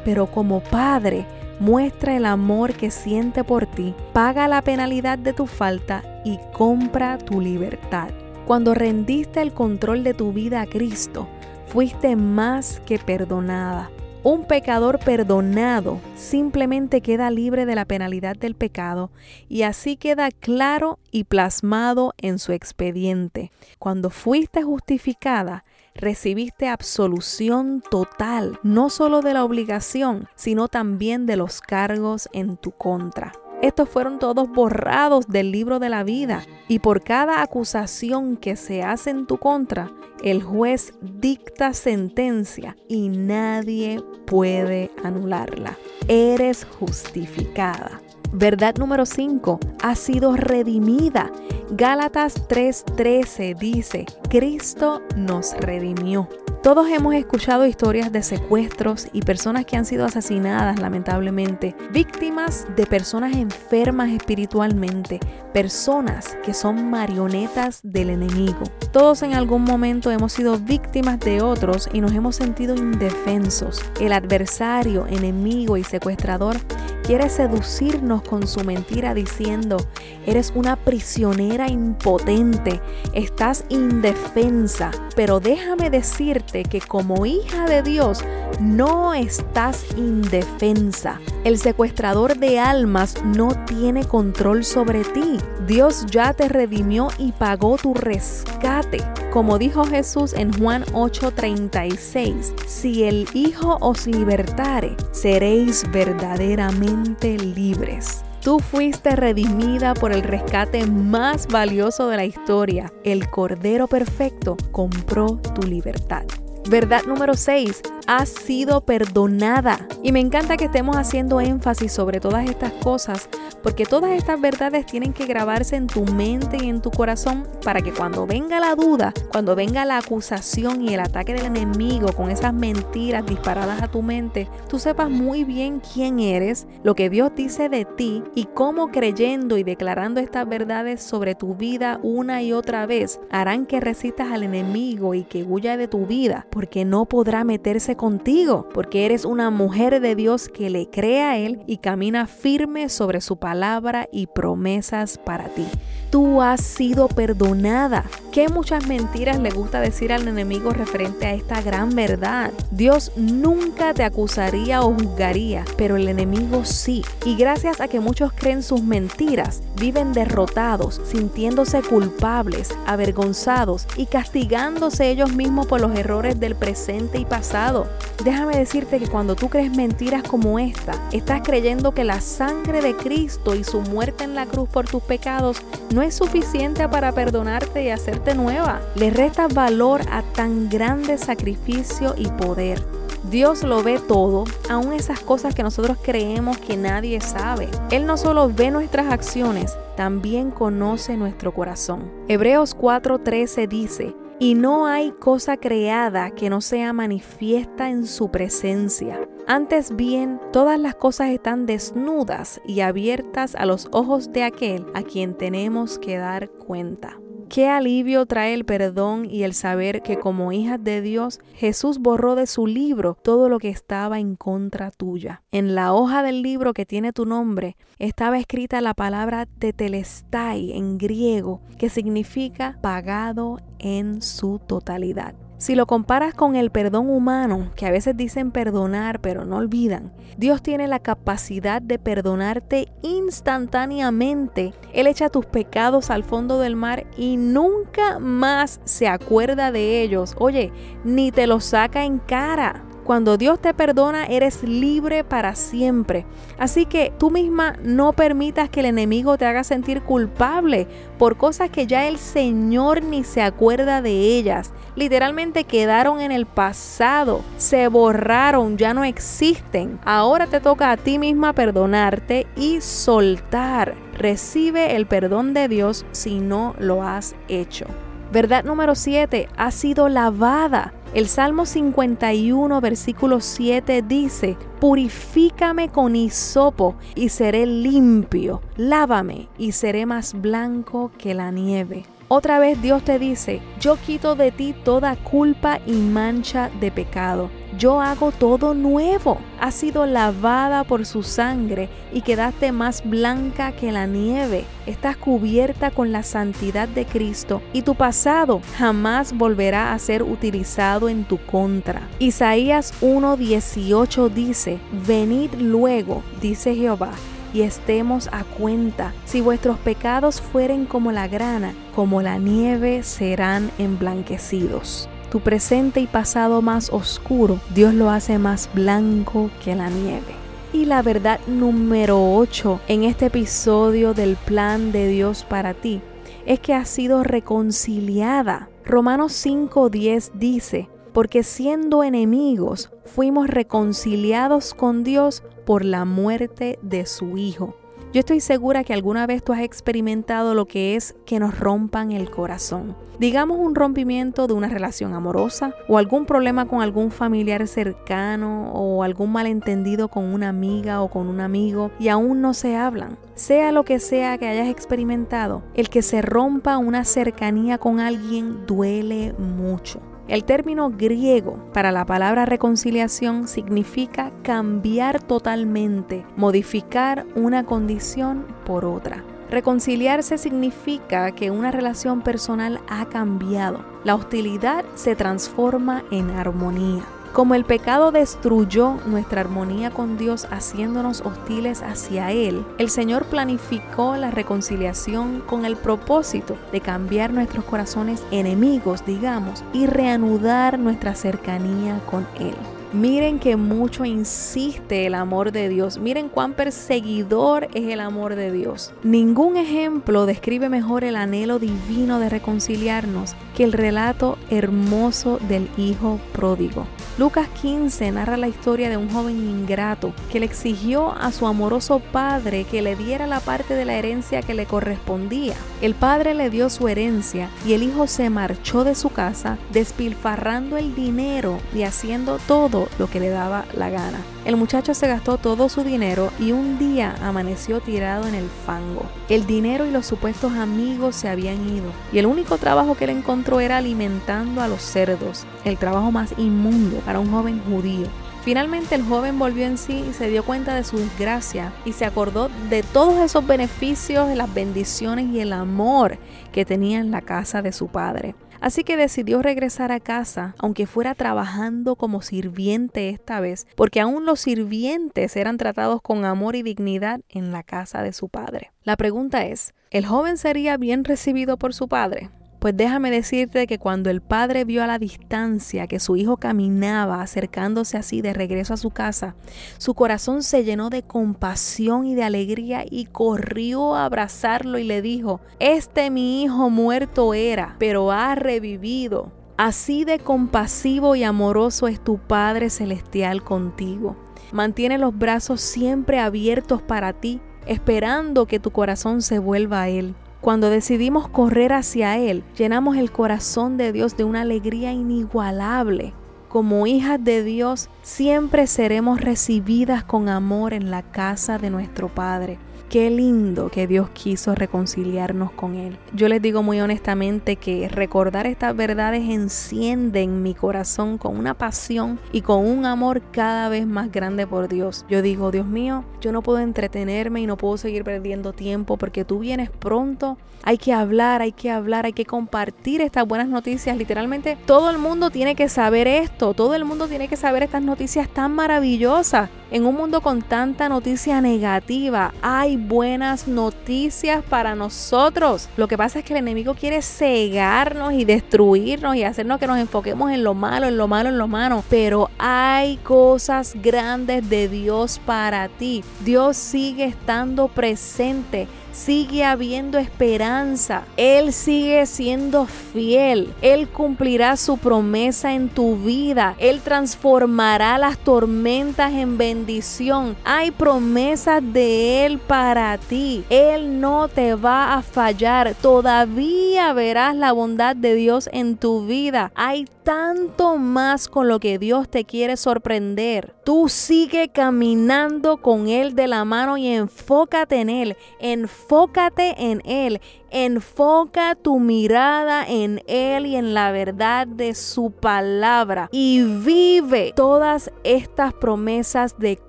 pero 0.09 0.25
como 0.25 0.61
padre, 0.61 1.27
muestra 1.61 2.17
el 2.17 2.25
amor 2.25 2.73
que 2.73 2.91
siente 2.91 3.45
por 3.45 3.67
ti, 3.67 3.95
paga 4.15 4.49
la 4.49 4.63
penalidad 4.63 5.19
de 5.19 5.35
tu 5.35 5.45
falta 5.45 6.03
y 6.25 6.39
compra 6.55 7.19
tu 7.19 7.43
libertad. 7.43 8.09
Cuando 8.47 8.73
rendiste 8.73 9.43
el 9.43 9.53
control 9.53 10.05
de 10.05 10.15
tu 10.15 10.33
vida 10.33 10.63
a 10.63 10.67
Cristo, 10.67 11.29
fuiste 11.67 12.17
más 12.17 12.81
que 12.87 12.99
perdonada. 12.99 13.91
Un 14.23 14.47
pecador 14.47 14.99
perdonado 14.99 16.01
simplemente 16.17 17.03
queda 17.03 17.31
libre 17.31 17.67
de 17.67 17.75
la 17.75 17.85
penalidad 17.85 18.35
del 18.35 18.55
pecado 18.55 19.11
y 19.47 19.61
así 19.61 19.99
queda 19.99 20.31
claro 20.31 20.99
y 21.11 21.25
plasmado 21.25 22.15
en 22.17 22.39
su 22.39 22.53
expediente. 22.53 23.53
Cuando 23.79 24.09
fuiste 24.09 24.63
justificada, 24.63 25.65
recibiste 25.99 26.69
absolución 26.69 27.83
total, 27.91 28.59
no 28.63 28.89
solo 28.89 29.21
de 29.21 29.35
la 29.35 29.45
obligación, 29.45 30.29
sino 30.35 30.69
también 30.69 31.27
de 31.27 31.37
los 31.37 31.61
cargos 31.61 32.29
en 32.33 32.57
tu 32.57 32.71
contra. 32.71 33.33
Estos 33.61 33.89
fueron 33.89 34.21
todos 34.21 34.49
borrados 34.49 35.27
del 35.27 35.51
libro 35.51 35.81
de 35.81 35.89
la 35.89 36.05
vida 36.05 36.45
y 36.69 36.79
por 36.79 37.03
cada 37.03 37.43
acusación 37.43 38.37
que 38.37 38.55
se 38.55 38.83
hace 38.85 39.11
en 39.11 39.27
tu 39.27 39.39
contra, 39.39 39.91
el 40.23 40.43
juez 40.43 40.95
dicta 41.01 41.73
sentencia 41.73 42.77
y 42.89 43.09
nadie 43.09 44.01
puede 44.27 44.93
anularla. 45.03 45.77
Eres 46.07 46.67
justificada. 46.79 48.01
Verdad 48.33 48.77
número 48.77 49.07
5, 49.07 49.59
ha 49.83 49.95
sido 49.95 50.37
redimida. 50.37 51.33
Gálatas 51.71 52.47
3:13 52.49 53.57
dice, 53.59 54.07
Cristo 54.29 55.03
nos 55.17 55.55
redimió. 55.55 56.29
Todos 56.63 56.89
hemos 56.89 57.15
escuchado 57.15 57.67
historias 57.67 58.11
de 58.11 58.21
secuestros 58.25 59.07
y 59.13 59.23
personas 59.23 59.65
que 59.65 59.77
han 59.77 59.85
sido 59.85 60.05
asesinadas 60.05 60.81
lamentablemente, 60.81 61.77
víctimas 61.93 62.67
de 62.75 62.85
personas 62.85 63.37
enfermas 63.37 64.11
espiritualmente, 64.11 65.21
personas 65.55 66.37
que 66.43 66.53
son 66.55 66.91
marionetas 66.91 67.79
del 67.85 68.11
enemigo. 68.11 68.65
Todos 68.93 69.23
en 69.23 69.35
algún 69.35 69.63
momento 69.63 70.11
hemos 70.11 70.33
sido 70.33 70.59
víctimas 70.59 71.21
de 71.21 71.43
otros 71.43 71.89
y 71.93 72.01
nos 72.01 72.13
hemos 72.13 72.35
sentido 72.35 72.75
indefensos. 72.75 73.81
El 74.01 74.13
adversario, 74.13 75.07
enemigo 75.07 75.77
y 75.77 75.85
secuestrador 75.85 76.57
quiere 77.05 77.31
seducirnos 77.31 78.23
con 78.23 78.47
su 78.47 78.65
mentira 78.65 79.15
diciendo, 79.15 79.79
eres 80.27 80.53
una 80.55 80.77
prisionera 80.77 81.69
impotente, 81.69 82.83
estás 83.15 83.65
indefensa, 83.71 84.91
pero 85.17 85.41
déjame 85.41 85.89
decirte 85.89 86.48
que 86.53 86.81
como 86.81 87.27
hija 87.27 87.67
de 87.67 87.83
Dios 87.83 88.25
no 88.61 89.15
estás 89.15 89.85
indefensa. 89.97 91.21
El 91.45 91.59
secuestrador 91.59 92.39
de 92.39 92.59
almas 92.59 93.23
no 93.23 93.49
tiene 93.67 94.05
control 94.05 94.65
sobre 94.65 95.05
ti. 95.05 95.39
Dios 95.67 96.07
ya 96.07 96.33
te 96.33 96.49
redimió 96.49 97.09
y 97.19 97.33
pagó 97.33 97.77
tu 97.77 97.95
rescate. 97.95 98.99
Como 99.31 99.59
dijo 99.59 99.85
Jesús 99.85 100.33
en 100.33 100.53
Juan 100.59 100.85
8:36, 100.93 102.55
si 102.67 103.05
el 103.05 103.29
Hijo 103.35 103.77
os 103.81 104.07
libertare, 104.07 104.97
seréis 105.13 105.85
verdaderamente 105.93 107.37
libres. 107.37 108.25
Tú 108.49 108.61
fuiste 108.61 109.15
redimida 109.15 109.93
por 109.93 110.11
el 110.11 110.23
rescate 110.23 110.87
más 110.87 111.49
valioso 111.49 112.09
de 112.09 112.17
la 112.17 112.25
historia. 112.25 112.91
El 113.05 113.29
Cordero 113.29 113.89
Perfecto 113.89 114.57
compró 114.73 115.37
tu 115.55 115.67
libertad. 115.69 116.25
Verdad 116.71 117.03
número 117.05 117.35
6 117.35 117.83
has 118.09 118.31
sido 118.31 118.81
perdonada. 118.81 119.87
Y 120.03 120.13
me 120.13 120.21
encanta 120.21 120.57
que 120.57 120.65
estemos 120.65 120.97
haciendo 120.97 121.43
énfasis 121.43 121.93
sobre 121.93 122.21
todas 122.21 122.49
estas 122.49 122.73
cosas, 122.73 123.29
porque 123.63 123.85
todas 123.85 124.13
estas 124.13 124.41
verdades 124.41 124.87
tienen 124.87 125.13
que 125.13 125.27
grabarse 125.27 125.77
en 125.77 125.89
tu 125.89 126.05
mente 126.07 126.57
y 126.63 126.71
en 126.71 126.81
tu 126.81 126.91
corazón 126.91 127.47
para 127.63 127.83
que 127.83 127.93
cuando 127.93 128.27
venga 128.27 128.61
la 128.61 128.75
duda, 128.75 129.13
cuando 129.31 129.55
venga 129.55 129.85
la 129.85 129.99
acusación 129.99 130.83
y 130.83 130.95
el 130.95 131.01
ataque 131.01 131.35
del 131.35 131.45
enemigo 131.45 132.13
con 132.15 132.31
esas 132.31 132.55
mentiras 132.55 133.27
disparadas 133.27 133.83
a 133.83 133.89
tu 133.89 134.01
mente, 134.01 134.49
tú 134.71 134.79
sepas 134.79 135.11
muy 135.11 135.45
bien 135.45 135.83
quién 135.93 136.19
eres, 136.19 136.67
lo 136.83 136.95
que 136.95 137.11
Dios 137.11 137.33
dice 137.37 137.69
de 137.69 137.85
ti 137.85 138.23
y 138.35 138.45
cómo 138.55 138.89
creyendo 138.89 139.59
y 139.59 139.65
declarando 139.65 140.21
estas 140.21 140.49
verdades 140.49 141.03
sobre 141.03 141.35
tu 141.35 141.55
vida 141.57 142.01
una 142.03 142.41
y 142.43 142.55
otra 142.55 142.87
vez 142.87 143.21
harán 143.31 143.67
que 143.67 143.81
resistas 143.81 144.33
al 144.33 144.45
enemigo 144.45 145.13
y 145.13 145.25
que 145.25 145.45
huya 145.45 145.77
de 145.77 145.89
tu 145.89 146.07
vida, 146.07 146.47
porque 146.51 146.87
no 146.87 147.05
podrá 147.05 147.45
meterse 147.45 147.98
contigo, 147.99 148.67
porque 148.73 149.05
eres 149.05 149.27
una 149.27 149.51
mujer 149.51 150.01
de 150.01 150.15
Dios 150.15 150.49
que 150.49 150.71
le 150.71 150.89
cree 150.89 151.21
a 151.21 151.37
Él 151.37 151.63
y 151.67 151.77
camina 151.77 152.27
firme 152.27 152.89
sobre 152.89 153.21
su 153.21 153.37
palabra 153.37 154.09
y 154.11 154.29
promesas 154.29 155.19
para 155.19 155.51
ti. 155.51 155.67
Tú 156.11 156.41
has 156.41 156.63
sido 156.63 157.09
perdonada. 157.09 158.05
Qué 158.33 158.49
muchas 158.49 158.87
mentiras 158.87 159.39
le 159.41 159.51
gusta 159.51 159.81
decir 159.81 160.13
al 160.13 160.27
enemigo 160.27 160.71
referente 160.71 161.27
a 161.27 161.35
esta 161.35 161.61
gran 161.61 161.95
verdad. 161.95 162.53
Dios 162.71 163.13
nunca 163.17 163.93
te 163.95 164.05
acusaría 164.05 164.83
o 164.83 164.95
juzgaría, 164.95 165.65
pero 165.77 165.97
el 165.97 166.09
enemigo 166.09 166.65
sí. 166.65 167.03
Y 167.25 167.37
gracias 167.37 167.81
a 167.81 167.89
que 167.89 168.01
muchos 168.01 168.33
creen 168.33 168.63
sus 168.63 168.83
mentiras, 168.83 169.63
viven 169.77 170.13
derrotados, 170.13 171.01
sintiéndose 171.05 171.83
culpables, 171.83 172.71
avergonzados 172.87 173.87
y 173.97 174.07
castigándose 174.07 175.11
ellos 175.11 175.33
mismos 175.33 175.67
por 175.67 175.81
los 175.81 175.99
errores 175.99 176.39
del 176.39 176.55
presente 176.55 177.19
y 177.19 177.25
pasado. 177.25 177.87
Déjame 178.25 178.57
decirte 178.57 178.99
que 178.99 179.09
cuando 179.09 179.37
tú 179.37 179.49
crees 179.49 179.71
mentiras 179.75 180.23
como 180.23 180.59
esta, 180.59 180.93
estás 181.13 181.43
creyendo 181.43 181.93
que 181.93 182.05
la 182.05 182.21
sangre 182.21 182.83
de 182.83 182.97
Cristo 182.97 183.55
y 183.55 183.65
su 183.65 183.81
muerte 183.81 184.25
en 184.25 184.35
la 184.35 184.47
cruz 184.47 184.69
por 184.69 184.87
tus 184.89 185.03
pecados 185.03 185.63
no 185.95 185.98
es 186.03 186.15
suficiente 186.15 186.89
para 186.89 187.13
perdonarte 187.13 187.85
y 187.85 187.91
hacerte 187.91 188.35
nueva. 188.35 188.81
Le 188.95 189.11
resta 189.11 189.49
valor 189.49 190.03
a 190.11 190.23
tan 190.23 190.69
grande 190.69 191.19
sacrificio 191.19 192.15
y 192.17 192.29
poder. 192.29 192.83
Dios 193.31 193.63
lo 193.63 193.83
ve 193.83 193.99
todo, 193.99 194.45
aun 194.71 194.93
esas 194.93 195.21
cosas 195.21 195.55
que 195.55 195.63
nosotros 195.63 195.99
creemos 196.03 196.57
que 196.59 196.77
nadie 196.77 197.21
sabe. 197.21 197.69
Él 197.91 198.07
no 198.07 198.17
solo 198.17 198.51
ve 198.51 198.71
nuestras 198.71 199.13
acciones, 199.13 199.77
también 199.97 200.51
conoce 200.51 201.17
nuestro 201.17 201.53
corazón. 201.53 202.11
Hebreos 202.29 202.77
4:13 202.77 203.69
dice, 203.69 204.15
y 204.39 204.55
no 204.55 204.87
hay 204.87 205.11
cosa 205.11 205.57
creada 205.57 206.31
que 206.31 206.49
no 206.49 206.61
sea 206.61 206.93
manifiesta 206.93 207.91
en 207.91 208.07
su 208.07 208.31
presencia. 208.31 209.28
Antes 209.51 209.97
bien, 209.97 210.39
todas 210.53 210.79
las 210.79 210.95
cosas 210.95 211.31
están 211.31 211.65
desnudas 211.65 212.61
y 212.67 212.81
abiertas 212.81 213.55
a 213.55 213.65
los 213.65 213.89
ojos 213.93 214.31
de 214.31 214.43
aquel 214.43 214.85
a 214.93 215.03
quien 215.03 215.33
tenemos 215.33 215.99
que 215.99 216.19
dar 216.19 216.51
cuenta. 216.51 217.19
Qué 217.49 217.67
alivio 217.67 218.27
trae 218.27 218.53
el 218.53 218.67
perdón 218.67 219.25
y 219.25 219.45
el 219.45 219.55
saber 219.55 220.03
que 220.03 220.19
como 220.19 220.53
hijas 220.53 220.85
de 220.85 221.01
Dios, 221.01 221.41
Jesús 221.55 221.99
borró 221.99 222.35
de 222.35 222.47
su 222.47 222.67
libro 222.67 223.17
todo 223.23 223.49
lo 223.49 223.59
que 223.59 223.71
estaba 223.71 224.21
en 224.21 224.37
contra 224.37 224.91
tuya. 224.91 225.43
En 225.51 225.75
la 225.75 225.95
hoja 225.95 226.23
del 226.23 226.43
libro 226.43 226.75
que 226.75 226.85
tiene 226.85 227.15
tu 227.15 227.25
nombre 227.25 227.79
estaba 227.99 228.39
escrita 228.39 228.83
la 228.83 228.93
palabra 228.93 229.47
tetelestai 229.47 230.73
en 230.73 230.99
griego, 230.99 231.63
que 231.79 231.89
significa 231.89 232.79
pagado 232.83 233.61
en 233.79 234.21
su 234.21 234.59
totalidad. 234.59 235.35
Si 235.59 235.75
lo 235.75 235.87
comparas 235.87 236.35
con 236.35 236.55
el 236.55 236.71
perdón 236.71 237.11
humano, 237.11 237.73
que 237.75 237.85
a 237.85 237.91
veces 237.91 238.17
dicen 238.17 238.53
perdonar 238.53 239.21
pero 239.21 239.45
no 239.45 239.57
olvidan, 239.57 240.13
Dios 240.37 240.63
tiene 240.63 240.87
la 240.87 241.01
capacidad 241.01 241.83
de 241.83 241.99
perdonarte 241.99 242.87
instantáneamente. 243.03 244.73
Él 244.93 245.09
echa 245.09 245.31
tus 245.31 245.47
pecados 245.47 246.11
al 246.11 246.23
fondo 246.23 246.61
del 246.61 246.77
mar 246.77 247.09
y 247.17 247.37
nunca 247.37 248.21
más 248.21 248.81
se 248.85 249.09
acuerda 249.09 249.73
de 249.73 250.01
ellos. 250.01 250.37
Oye, 250.39 250.73
ni 251.03 251.33
te 251.33 251.49
los 251.49 251.65
saca 251.65 252.05
en 252.05 252.19
cara. 252.21 252.85
Cuando 253.09 253.39
Dios 253.39 253.59
te 253.59 253.73
perdona, 253.73 254.27
eres 254.27 254.63
libre 254.63 255.25
para 255.25 255.55
siempre. 255.55 256.27
Así 256.59 256.85
que 256.85 257.11
tú 257.19 257.31
misma 257.31 257.75
no 257.83 258.13
permitas 258.13 258.69
que 258.69 258.81
el 258.81 258.87
enemigo 258.87 259.39
te 259.39 259.47
haga 259.47 259.65
sentir 259.65 260.03
culpable 260.03 260.87
por 261.19 261.39
cosas 261.39 261.71
que 261.71 261.87
ya 261.87 262.07
el 262.07 262.19
Señor 262.19 263.03
ni 263.03 263.25
se 263.25 263.41
acuerda 263.41 264.03
de 264.03 264.37
ellas. 264.37 264.75
Literalmente 264.99 265.63
quedaron 265.63 266.21
en 266.21 266.33
el 266.33 266.45
pasado, 266.45 267.43
se 267.57 267.87
borraron, 267.87 268.77
ya 268.77 268.95
no 268.95 269.05
existen. 269.05 270.01
Ahora 270.05 270.49
te 270.49 270.59
toca 270.59 270.91
a 270.91 270.97
ti 270.97 271.21
misma 271.21 271.53
perdonarte 271.53 272.49
y 272.57 272.81
soltar. 272.81 273.95
Recibe 274.15 274.97
el 274.97 275.07
perdón 275.07 275.55
de 275.55 275.69
Dios 275.69 276.05
si 276.11 276.41
no 276.41 276.75
lo 276.81 277.05
has 277.05 277.37
hecho. 277.47 277.87
Verdad 278.33 278.65
número 278.65 278.97
7, 278.97 279.49
ha 279.57 279.71
sido 279.71 280.09
lavada. 280.09 280.93
El 281.15 281.29
Salmo 281.29 281.65
51, 281.65 282.81
versículo 282.81 283.41
7 283.41 284.03
dice, 284.03 284.57
Purifícame 284.81 285.91
con 285.91 286.17
hisopo 286.17 286.97
y 287.15 287.29
seré 287.29 287.67
limpio, 287.67 288.63
lávame 288.77 289.49
y 289.59 289.71
seré 289.71 290.07
más 290.07 290.35
blanco 290.35 291.13
que 291.17 291.35
la 291.35 291.53
nieve. 291.53 292.05
Otra 292.31 292.59
vez 292.59 292.83
Dios 292.83 293.03
te 293.05 293.19
dice, 293.19 293.63
yo 293.81 293.97
quito 293.97 294.35
de 294.35 294.51
ti 294.51 294.75
toda 294.85 295.17
culpa 295.17 295.81
y 295.87 295.93
mancha 295.93 296.71
de 296.79 296.91
pecado. 296.91 297.49
Yo 297.79 298.03
hago 298.03 298.33
todo 298.33 298.75
nuevo. 298.75 299.39
Has 299.59 299.77
sido 299.77 300.05
lavada 300.05 300.85
por 300.85 301.07
su 301.07 301.23
sangre 301.23 301.89
y 302.13 302.21
quedaste 302.21 302.71
más 302.71 303.03
blanca 303.09 303.73
que 303.73 303.93
la 303.93 304.07
nieve. 304.07 304.67
Estás 304.85 305.17
cubierta 305.17 305.91
con 305.91 306.13
la 306.13 306.23
santidad 306.23 306.87
de 306.87 307.07
Cristo 307.07 307.63
y 307.73 307.81
tu 307.81 307.95
pasado 307.95 308.61
jamás 308.77 309.33
volverá 309.33 309.95
a 309.95 309.99
ser 309.99 310.23
utilizado 310.23 311.09
en 311.09 311.25
tu 311.25 311.39
contra. 311.39 312.09
Isaías 312.19 312.93
1:18 313.01 314.29
dice, 314.29 314.79
venid 315.07 315.55
luego, 315.55 316.23
dice 316.43 316.75
Jehová 316.75 317.13
y 317.53 317.63
estemos 317.63 318.29
a 318.33 318.45
cuenta. 318.45 319.13
Si 319.25 319.41
vuestros 319.41 319.79
pecados 319.79 320.41
fueren 320.41 320.87
como 320.87 321.13
la 321.13 321.29
grana, 321.29 321.75
como 321.95 322.23
la 322.23 322.39
nieve 322.39 323.03
serán 323.03 323.71
emblanquecidos. 323.79 325.09
Tu 325.31 325.41
presente 325.41 326.01
y 326.01 326.07
pasado 326.07 326.63
más 326.63 326.91
oscuro, 326.91 327.61
Dios 327.75 327.93
lo 327.95 328.11
hace 328.11 328.39
más 328.39 328.71
blanco 328.73 329.51
que 329.63 329.75
la 329.75 329.91
nieve. 329.91 330.35
Y 330.73 330.85
la 330.85 331.03
verdad 331.03 331.41
número 331.47 332.35
8 332.35 332.81
en 332.89 333.05
este 333.05 333.27
episodio 333.27 334.15
del 334.15 334.37
plan 334.37 334.93
de 334.93 335.09
Dios 335.09 335.45
para 335.45 335.75
ti 335.75 336.01
es 336.49 336.61
que 336.61 336.73
has 336.73 336.89
sido 336.89 337.23
reconciliada. 337.25 338.71
Romanos 338.85 339.33
5:10 339.35 340.31
dice, 340.33 340.89
porque 341.19 341.43
siendo 341.43 342.05
enemigos 342.05 342.93
fuimos 343.05 343.49
reconciliados 343.49 344.73
con 344.73 345.03
Dios 345.03 345.43
por 345.67 345.85
la 345.85 346.05
muerte 346.05 346.79
de 346.81 347.07
su 347.07 347.37
Hijo. 347.37 347.75
Yo 348.13 348.21
estoy 348.21 348.39
segura 348.39 348.85
que 348.85 348.95
alguna 348.95 349.27
vez 349.27 349.43
tú 349.43 349.53
has 349.53 349.63
experimentado 349.63 350.55
lo 350.55 350.67
que 350.67 350.95
es 350.95 351.17
que 351.27 351.41
nos 351.41 351.59
rompan 351.59 352.13
el 352.13 352.31
corazón. 352.31 352.97
Digamos 353.19 353.59
un 353.59 353.75
rompimiento 353.75 354.47
de 354.47 354.53
una 354.53 354.69
relación 354.69 355.13
amorosa 355.13 355.75
o 355.89 355.99
algún 355.99 356.25
problema 356.25 356.69
con 356.69 356.83
algún 356.83 357.11
familiar 357.11 357.67
cercano 357.67 358.71
o 358.73 359.03
algún 359.03 359.33
malentendido 359.33 360.07
con 360.07 360.23
una 360.23 360.51
amiga 360.51 361.03
o 361.03 361.11
con 361.11 361.27
un 361.27 361.41
amigo 361.41 361.91
y 361.99 362.11
aún 362.11 362.41
no 362.41 362.55
se 362.55 362.77
hablan. 362.77 363.19
Sea 363.35 363.73
lo 363.73 363.85
que 363.85 363.99
sea 363.99 364.39
que 364.39 364.47
hayas 364.47 364.69
experimentado, 364.69 365.65
el 365.75 365.91
que 365.91 366.03
se 366.03 366.23
rompa 366.23 366.79
una 366.79 367.05
cercanía 367.05 367.79
con 367.79 367.99
alguien 367.99 368.67
duele 368.69 369.33
mucho. 369.33 370.01
El 370.29 370.45
término 370.45 370.91
griego 370.91 371.59
para 371.73 371.91
la 371.91 372.05
palabra 372.05 372.45
reconciliación 372.45 373.49
significa 373.49 374.31
cambiar 374.43 375.23
totalmente, 375.23 376.27
modificar 376.37 377.25
una 377.35 377.65
condición 377.65 378.47
por 378.67 378.85
otra. 378.85 379.25
Reconciliarse 379.51 380.37
significa 380.37 381.33
que 381.33 381.51
una 381.51 381.71
relación 381.71 382.21
personal 382.21 382.81
ha 382.91 383.07
cambiado. 383.07 383.81
La 384.05 384.15
hostilidad 384.15 384.85
se 384.97 385.17
transforma 385.17 386.05
en 386.11 386.29
armonía. 386.29 387.05
Como 387.33 387.55
el 387.55 387.65
pecado 387.65 388.11
destruyó 388.11 388.97
nuestra 389.07 389.43
armonía 389.43 389.91
con 389.91 390.17
Dios 390.17 390.47
haciéndonos 390.51 391.21
hostiles 391.21 391.83
hacia 391.83 392.33
Él, 392.33 392.65
el 392.79 392.91
Señor 392.91 393.27
planificó 393.27 394.17
la 394.17 394.31
reconciliación 394.31 395.41
con 395.47 395.65
el 395.65 395.77
propósito 395.77 396.57
de 396.73 396.81
cambiar 396.81 397.33
nuestros 397.33 397.65
corazones 397.65 398.25
enemigos, 398.31 399.05
digamos, 399.07 399.63
y 399.73 399.87
reanudar 399.87 400.79
nuestra 400.79 401.15
cercanía 401.15 402.01
con 402.11 402.27
Él. 402.41 402.55
Miren 402.93 403.39
que 403.39 403.57
mucho 403.57 404.07
insiste 404.07 405.05
el 405.05 405.15
amor 405.15 405.53
de 405.53 405.69
Dios. 405.69 405.99
Miren 405.99 406.31
cuán 406.31 406.55
perseguidor 406.55 407.69
es 407.75 407.93
el 407.93 408.01
amor 408.01 408.35
de 408.35 408.51
Dios. 408.51 408.95
Ningún 409.03 409.59
ejemplo 409.59 410.25
describe 410.25 410.71
mejor 410.71 411.05
el 411.05 411.17
anhelo 411.17 411.59
divino 411.59 412.19
de 412.19 412.31
reconciliarnos 412.31 413.37
que 413.55 413.65
el 413.65 413.73
relato 413.73 414.39
hermoso 414.49 415.39
del 415.49 415.69
Hijo 415.77 416.19
pródigo. 416.33 416.87
Lucas 417.19 417.49
15 417.61 418.13
narra 418.13 418.37
la 418.37 418.47
historia 418.47 418.89
de 418.89 418.97
un 418.97 419.11
joven 419.11 419.39
ingrato 419.39 420.13
que 420.31 420.39
le 420.39 420.47
exigió 420.47 421.11
a 421.11 421.33
su 421.33 421.49
amoroso 421.49 421.99
padre 421.99 422.63
que 422.63 422.81
le 422.81 422.95
diera 422.95 423.27
la 423.27 423.41
parte 423.41 423.75
de 423.75 423.85
la 423.85 423.95
herencia 423.95 424.41
que 424.41 424.55
le 424.55 424.67
correspondía. 424.67 425.55
El 425.83 425.97
padre 425.97 426.35
le 426.35 426.49
dio 426.49 426.71
su 426.71 426.87
herencia 426.87 427.51
y 427.67 427.73
el 427.73 427.83
hijo 427.83 428.07
se 428.07 428.31
marchó 428.31 428.85
de 428.85 428.95
su 428.95 429.11
casa 429.11 429.59
despilfarrando 429.73 430.77
el 430.77 430.95
dinero 430.95 431.59
y 431.75 431.83
haciendo 431.83 432.39
todo 432.47 432.87
lo 433.01 433.11
que 433.11 433.19
le 433.19 433.31
daba 433.31 433.65
la 433.75 433.91
gana. 433.91 434.21
El 434.49 434.57
muchacho 434.57 434.95
se 434.95 435.07
gastó 435.07 435.37
todo 435.37 435.69
su 435.69 435.85
dinero 435.85 436.33
y 436.41 436.53
un 436.53 436.79
día 436.79 437.15
amaneció 437.23 437.81
tirado 437.81 438.27
en 438.27 438.35
el 438.35 438.49
fango. 438.65 439.03
El 439.29 439.47
dinero 439.47 439.85
y 439.85 439.91
los 439.91 440.07
supuestos 440.07 440.55
amigos 440.55 441.17
se 441.17 441.29
habían 441.29 441.69
ido 441.69 441.93
y 442.15 442.19
el 442.19 442.25
único 442.25 442.57
trabajo 442.57 442.95
que 442.95 443.05
él 443.05 443.11
encontró 443.11 443.61
era 443.61 443.77
alimentando 443.77 444.63
a 444.63 444.69
los 444.69 444.81
cerdos, 444.81 445.45
el 445.67 445.77
trabajo 445.77 446.11
más 446.13 446.33
inmundo 446.39 446.97
para 447.01 447.21
un 447.21 447.31
joven 447.31 447.61
judío. 447.69 448.07
Finalmente 448.43 448.95
el 448.95 449.03
joven 449.03 449.39
volvió 449.39 449.67
en 449.67 449.77
sí 449.77 450.03
y 450.09 450.15
se 450.15 450.31
dio 450.31 450.43
cuenta 450.43 450.75
de 450.75 450.85
su 450.85 450.97
desgracia 450.97 451.75
y 451.85 451.93
se 451.93 452.07
acordó 452.07 452.49
de 452.71 452.83
todos 452.83 453.19
esos 453.19 453.47
beneficios, 453.47 454.35
las 454.35 454.55
bendiciones 454.55 455.27
y 455.27 455.41
el 455.41 455.53
amor 455.53 456.17
que 456.53 456.65
tenía 456.65 457.01
en 457.01 457.11
la 457.11 457.21
casa 457.21 457.61
de 457.61 457.73
su 457.73 457.89
padre. 457.89 458.35
Así 458.61 458.85
que 458.85 458.97
decidió 458.97 459.43
regresar 459.43 459.93
a 459.93 460.01
casa, 460.01 460.55
aunque 460.59 460.87
fuera 460.87 461.15
trabajando 461.15 461.97
como 461.97 462.23
sirviente 462.23 463.09
esta 463.11 463.41
vez, 463.41 463.67
porque 463.77 464.01
aún 464.01 464.27
los 464.27 464.41
sirvientes 464.41 465.37
eran 465.37 465.57
tratados 465.57 466.03
con 466.03 466.25
amor 466.25 466.57
y 466.57 466.63
dignidad 466.63 467.21
en 467.29 467.53
la 467.53 467.63
casa 467.63 468.03
de 468.03 468.13
su 468.13 468.29
padre. 468.29 468.73
La 468.83 468.97
pregunta 468.97 469.45
es, 469.45 469.75
¿el 469.91 470.07
joven 470.07 470.37
sería 470.39 470.77
bien 470.77 471.05
recibido 471.05 471.57
por 471.57 471.75
su 471.75 471.89
padre? 471.89 472.31
Pues 472.59 472.77
déjame 472.77 473.13
decirte 473.13 473.69
que 473.69 473.79
cuando 473.79 474.11
el 474.11 474.21
padre 474.21 474.65
vio 474.65 474.83
a 474.83 474.89
la 474.89 474.99
distancia 474.99 475.87
que 475.87 476.01
su 476.01 476.17
hijo 476.17 476.39
caminaba 476.39 477.23
acercándose 477.23 477.97
así 477.97 478.21
de 478.21 478.33
regreso 478.33 478.75
a 478.75 478.79
su 478.79 478.91
casa, 478.91 479.37
su 479.79 479.95
corazón 479.95 480.43
se 480.43 480.65
llenó 480.65 480.91
de 480.91 481.05
compasión 481.05 482.05
y 482.05 482.17
de 482.17 482.25
alegría 482.25 482.85
y 482.89 483.05
corrió 483.07 483.95
a 483.95 484.07
abrazarlo 484.07 484.79
y 484.79 484.85
le 484.85 485.03
dijo, 485.03 485.41
este 485.61 486.11
mi 486.11 486.43
hijo 486.43 486.69
muerto 486.69 487.33
era, 487.33 487.77
pero 487.79 488.11
ha 488.11 488.35
revivido. 488.35 489.33
Así 489.57 490.05
de 490.05 490.19
compasivo 490.19 491.17
y 491.17 491.25
amoroso 491.25 491.89
es 491.89 492.03
tu 492.03 492.19
Padre 492.19 492.71
Celestial 492.71 493.43
contigo. 493.43 494.17
Mantiene 494.53 494.99
los 494.99 495.17
brazos 495.17 495.61
siempre 495.61 496.21
abiertos 496.21 496.81
para 496.81 497.13
ti, 497.13 497.41
esperando 497.67 498.47
que 498.47 498.61
tu 498.61 498.71
corazón 498.71 499.21
se 499.21 499.39
vuelva 499.39 499.83
a 499.83 499.89
Él. 499.89 500.15
Cuando 500.41 500.71
decidimos 500.71 501.29
correr 501.29 501.73
hacia 501.73 502.17
Él, 502.17 502.45
llenamos 502.57 502.97
el 502.97 503.11
corazón 503.11 503.77
de 503.77 503.93
Dios 503.93 504.17
de 504.17 504.23
una 504.23 504.43
alegría 504.43 504.93
inigualable. 504.93 506.15
Como 506.49 506.87
hijas 506.87 507.23
de 507.23 507.43
Dios, 507.43 507.91
siempre 508.03 508.69
seremos 508.69 509.21
recibidas 509.21 510.05
con 510.05 510.29
amor 510.29 510.75
en 510.75 510.91
la 510.93 511.03
casa 511.03 511.59
de 511.59 511.71
nuestro 511.71 512.09
Padre. 512.09 512.59
Qué 512.89 513.11
lindo 513.11 513.69
que 513.69 513.87
Dios 513.87 514.09
quiso 514.15 514.55
reconciliarnos 514.55 515.51
con 515.51 515.75
Él. 515.75 515.99
Yo 516.15 516.27
les 516.29 516.41
digo 516.41 516.63
muy 516.63 516.81
honestamente 516.81 517.57
que 517.57 517.87
recordar 517.87 518.47
estas 518.47 518.75
verdades 518.75 519.29
enciende 519.29 520.23
en 520.23 520.43
mi 520.43 520.55
corazón 520.55 521.19
con 521.19 521.37
una 521.37 521.53
pasión 521.53 522.19
y 522.33 522.41
con 522.41 522.65
un 522.65 522.87
amor 522.87 523.21
cada 523.31 523.69
vez 523.69 523.87
más 523.87 524.11
grande 524.11 524.47
por 524.47 524.69
Dios. 524.69 525.05
Yo 525.11 525.21
digo, 525.21 525.51
Dios 525.51 525.67
mío, 525.67 526.05
yo 526.23 526.33
no 526.33 526.41
puedo 526.41 526.61
entretenerme 526.61 527.43
y 527.43 527.47
no 527.47 527.59
puedo 527.59 527.77
seguir 527.77 528.05
perdiendo 528.05 528.55
tiempo 528.55 528.97
porque 528.97 529.23
tú 529.23 529.41
vienes 529.41 529.69
pronto. 529.69 530.39
Hay 530.63 530.79
que 530.79 530.95
hablar, 530.95 531.43
hay 531.43 531.53
que 531.53 531.71
hablar, 531.71 532.07
hay 532.07 532.15
que 532.15 532.25
compartir 532.25 533.03
estas 533.03 533.29
buenas 533.29 533.49
noticias. 533.49 533.99
Literalmente 533.99 534.57
todo 534.65 534.89
el 534.89 534.97
mundo 534.97 535.29
tiene 535.29 535.55
que 535.55 535.69
saber 535.69 536.09
esto, 536.09 536.55
todo 536.55 536.75
el 536.75 536.87
mundo 536.87 537.07
tiene 537.07 537.29
que 537.29 537.37
saber 537.37 537.63
estas 537.63 537.83
noticias 537.83 538.31
tan 538.31 538.53
maravillosas. 538.53 539.51
En 539.71 539.85
un 539.85 539.95
mundo 539.95 540.23
con 540.23 540.41
tanta 540.41 540.89
noticia 540.89 541.43
negativa, 541.43 542.33
hay 542.41 542.78
buenas 542.79 543.49
noticias 543.49 544.45
para 544.45 544.75
nosotros. 544.75 545.69
Lo 545.77 545.89
que 545.89 545.99
pasa 545.99 546.21
es 546.21 546.25
que 546.25 546.33
el 546.33 546.39
enemigo 546.39 546.75
quiere 546.75 547.03
cegarnos 547.03 548.13
y 548.13 548.25
destruirnos 548.25 549.17
y 549.17 549.25
hacernos 549.25 549.59
que 549.59 549.67
nos 549.67 549.79
enfoquemos 549.79 550.31
en 550.31 550.45
lo 550.45 550.55
malo, 550.55 550.87
en 550.87 550.97
lo 550.97 551.09
malo, 551.09 551.29
en 551.29 551.39
lo 551.39 551.49
malo. 551.49 551.85
Pero 551.91 552.31
hay 552.39 552.97
cosas 552.99 553.75
grandes 553.83 554.49
de 554.49 554.69
Dios 554.69 555.21
para 555.27 555.69
ti. 555.69 556.05
Dios 556.25 556.57
sigue 556.57 557.05
estando 557.05 557.69
presente 557.69 558.69
sigue 558.93 559.45
habiendo 559.45 559.99
esperanza. 559.99 561.05
Él 561.17 561.53
sigue 561.53 562.07
siendo 562.07 562.67
fiel. 562.67 563.53
Él 563.63 563.89
cumplirá 563.89 564.57
su 564.57 564.79
promesa 564.79 565.55
en 565.55 565.69
tu 565.69 565.97
vida. 565.97 566.55
Él 566.59 566.81
transformará 566.81 567.99
las 567.99 568.19
tormentas 568.19 569.13
en 569.13 569.39
bendición. 569.39 570.37
Hay 570.45 570.71
promesas 570.71 571.63
de 571.73 572.27
Él 572.27 572.39
para 572.39 572.99
ti. 572.99 573.45
Él 573.51 574.01
no 574.01 574.29
te 574.29 574.55
va 574.55 574.95
a 574.95 575.03
fallar. 575.03 575.75
Todavía 575.75 576.93
verás 576.93 577.35
la 577.35 577.53
bondad 577.53 577.97
de 577.97 578.15
Dios 578.15 578.49
en 578.53 578.77
tu 578.77 579.07
vida. 579.07 579.53
Hay 579.55 579.87
tanto 580.09 580.79
más 580.79 581.29
con 581.29 581.49
lo 581.49 581.61
que 581.61 581.79
Dios 581.79 582.09
te 582.09 582.25
quiere 582.25 582.57
sorprender. 582.57 583.55
Tú 583.63 583.91
sigue 583.91 584.49
caminando 584.49 585.59
con 585.59 585.87
Él 585.87 586.15
de 586.15 586.27
la 586.27 586.47
mano 586.47 586.79
y 586.79 586.87
enfócate 586.87 587.83
en 587.83 587.91
Él. 587.91 588.17
Enfócate 588.41 589.55
en 589.71 589.83
Él. 589.85 590.23
Enfoca 590.51 591.55
tu 591.55 591.79
mirada 591.79 592.65
en 592.67 593.03
Él 593.07 593.47
y 593.47 593.57
en 593.57 593.75
la 593.75 593.93
verdad 593.93 594.47
de 594.47 594.75
su 594.75 595.11
palabra 595.11 596.09
y 596.11 596.43
vive 596.43 597.33
todas 597.35 597.91
estas 598.05 598.55
promesas 598.55 599.39
de 599.39 599.59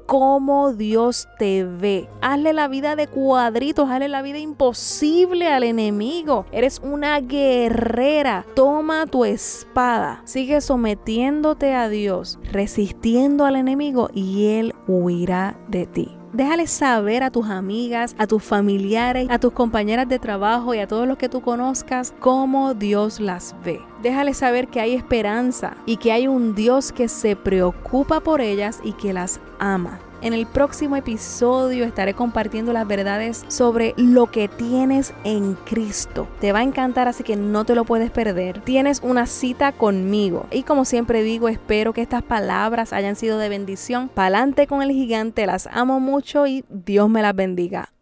cómo 0.06 0.74
Dios 0.74 1.28
te 1.38 1.64
ve. 1.64 2.08
Hazle 2.22 2.54
la 2.54 2.68
vida 2.68 2.96
de 2.96 3.08
cuadritos, 3.08 3.90
hazle 3.90 4.08
la 4.08 4.22
vida 4.22 4.40
imposible 4.40 5.48
al 5.48 5.64
enemigo. 5.64 6.46
Eres 6.52 6.80
una 6.84 7.20
guerrera. 7.20 8.46
Toma 8.56 9.06
tu 9.06 9.26
espada. 9.26 10.22
Sigue 10.26 10.62
sometiéndote 10.62 11.74
a 11.74 11.90
Dios, 11.90 12.40
resistiendo 12.52 13.46
al 13.46 13.56
enemigo 13.56 14.10
y 14.14 14.48
Él 14.48 14.74
huirá 14.88 15.58
de 15.68 15.86
ti. 15.86 16.19
Déjale 16.34 16.68
saber 16.68 17.24
a 17.24 17.32
tus 17.32 17.50
amigas, 17.50 18.16
a 18.18 18.28
tus 18.28 18.44
familiares, 18.44 19.28
a 19.30 19.40
tus 19.40 19.52
compañeras 19.52 20.08
de 20.08 20.20
trabajo 20.20 20.74
y 20.74 20.80
a 20.80 20.88
todos 20.88 21.08
los 21.08 21.18
que 21.18 21.30
tú 21.30 21.42
conozcas 21.42 22.14
cómo 22.20 22.74
Dios 22.74 23.20
las 23.20 23.56
ve. 23.64 23.82
Déjale 24.04 24.34
saber 24.34 24.68
que 24.68 24.80
hay 24.80 24.94
esperanza 24.94 25.76
y 25.86 25.98
que 25.98 26.12
hay 26.12 26.28
un 26.28 26.54
Dios 26.54 26.92
que 26.92 27.08
se 27.08 27.36
preocupa 27.36 28.20
por 28.20 28.42
ellas 28.42 28.80
y 28.84 28.94
que 28.94 29.12
las 29.12 29.40
ama. 29.58 30.00
En 30.22 30.34
el 30.34 30.46
próximo 30.46 30.98
episodio 30.98 31.86
estaré 31.86 32.14
compartiendo 32.14 32.74
las 32.74 32.86
verdades 32.86 33.46
sobre 33.48 33.94
lo 33.96 34.28
que 34.28 34.50
tienes 34.50 35.14
en 35.24 35.56
Cristo. 35.56 36.28
Te 36.42 36.52
va 36.52 36.60
a 36.60 36.64
encantar, 36.64 37.08
así 37.08 37.24
que 37.24 37.38
no 37.38 37.64
te 37.64 37.74
lo 37.74 37.86
puedes 37.86 38.12
perder. 38.12 38.60
Tienes 38.62 39.00
una 39.02 39.26
cita 39.26 39.72
conmigo. 39.72 40.46
Y 40.52 40.64
como 40.64 40.84
siempre 40.84 41.24
digo, 41.24 41.48
espero 41.48 41.94
que 41.94 42.02
estas 42.02 42.24
palabras 42.24 42.92
hayan 42.92 43.16
sido 43.16 43.38
de 43.38 43.50
bendición. 43.50 44.10
Pa'lante 44.10 44.68
con 44.68 44.82
el 44.82 44.92
gigante, 44.92 45.46
las 45.46 45.68
amo 45.72 46.00
mucho 46.00 46.48
y 46.48 46.66
Dios 46.70 47.10
me 47.10 47.22
las 47.22 47.36
bendiga. 47.36 47.94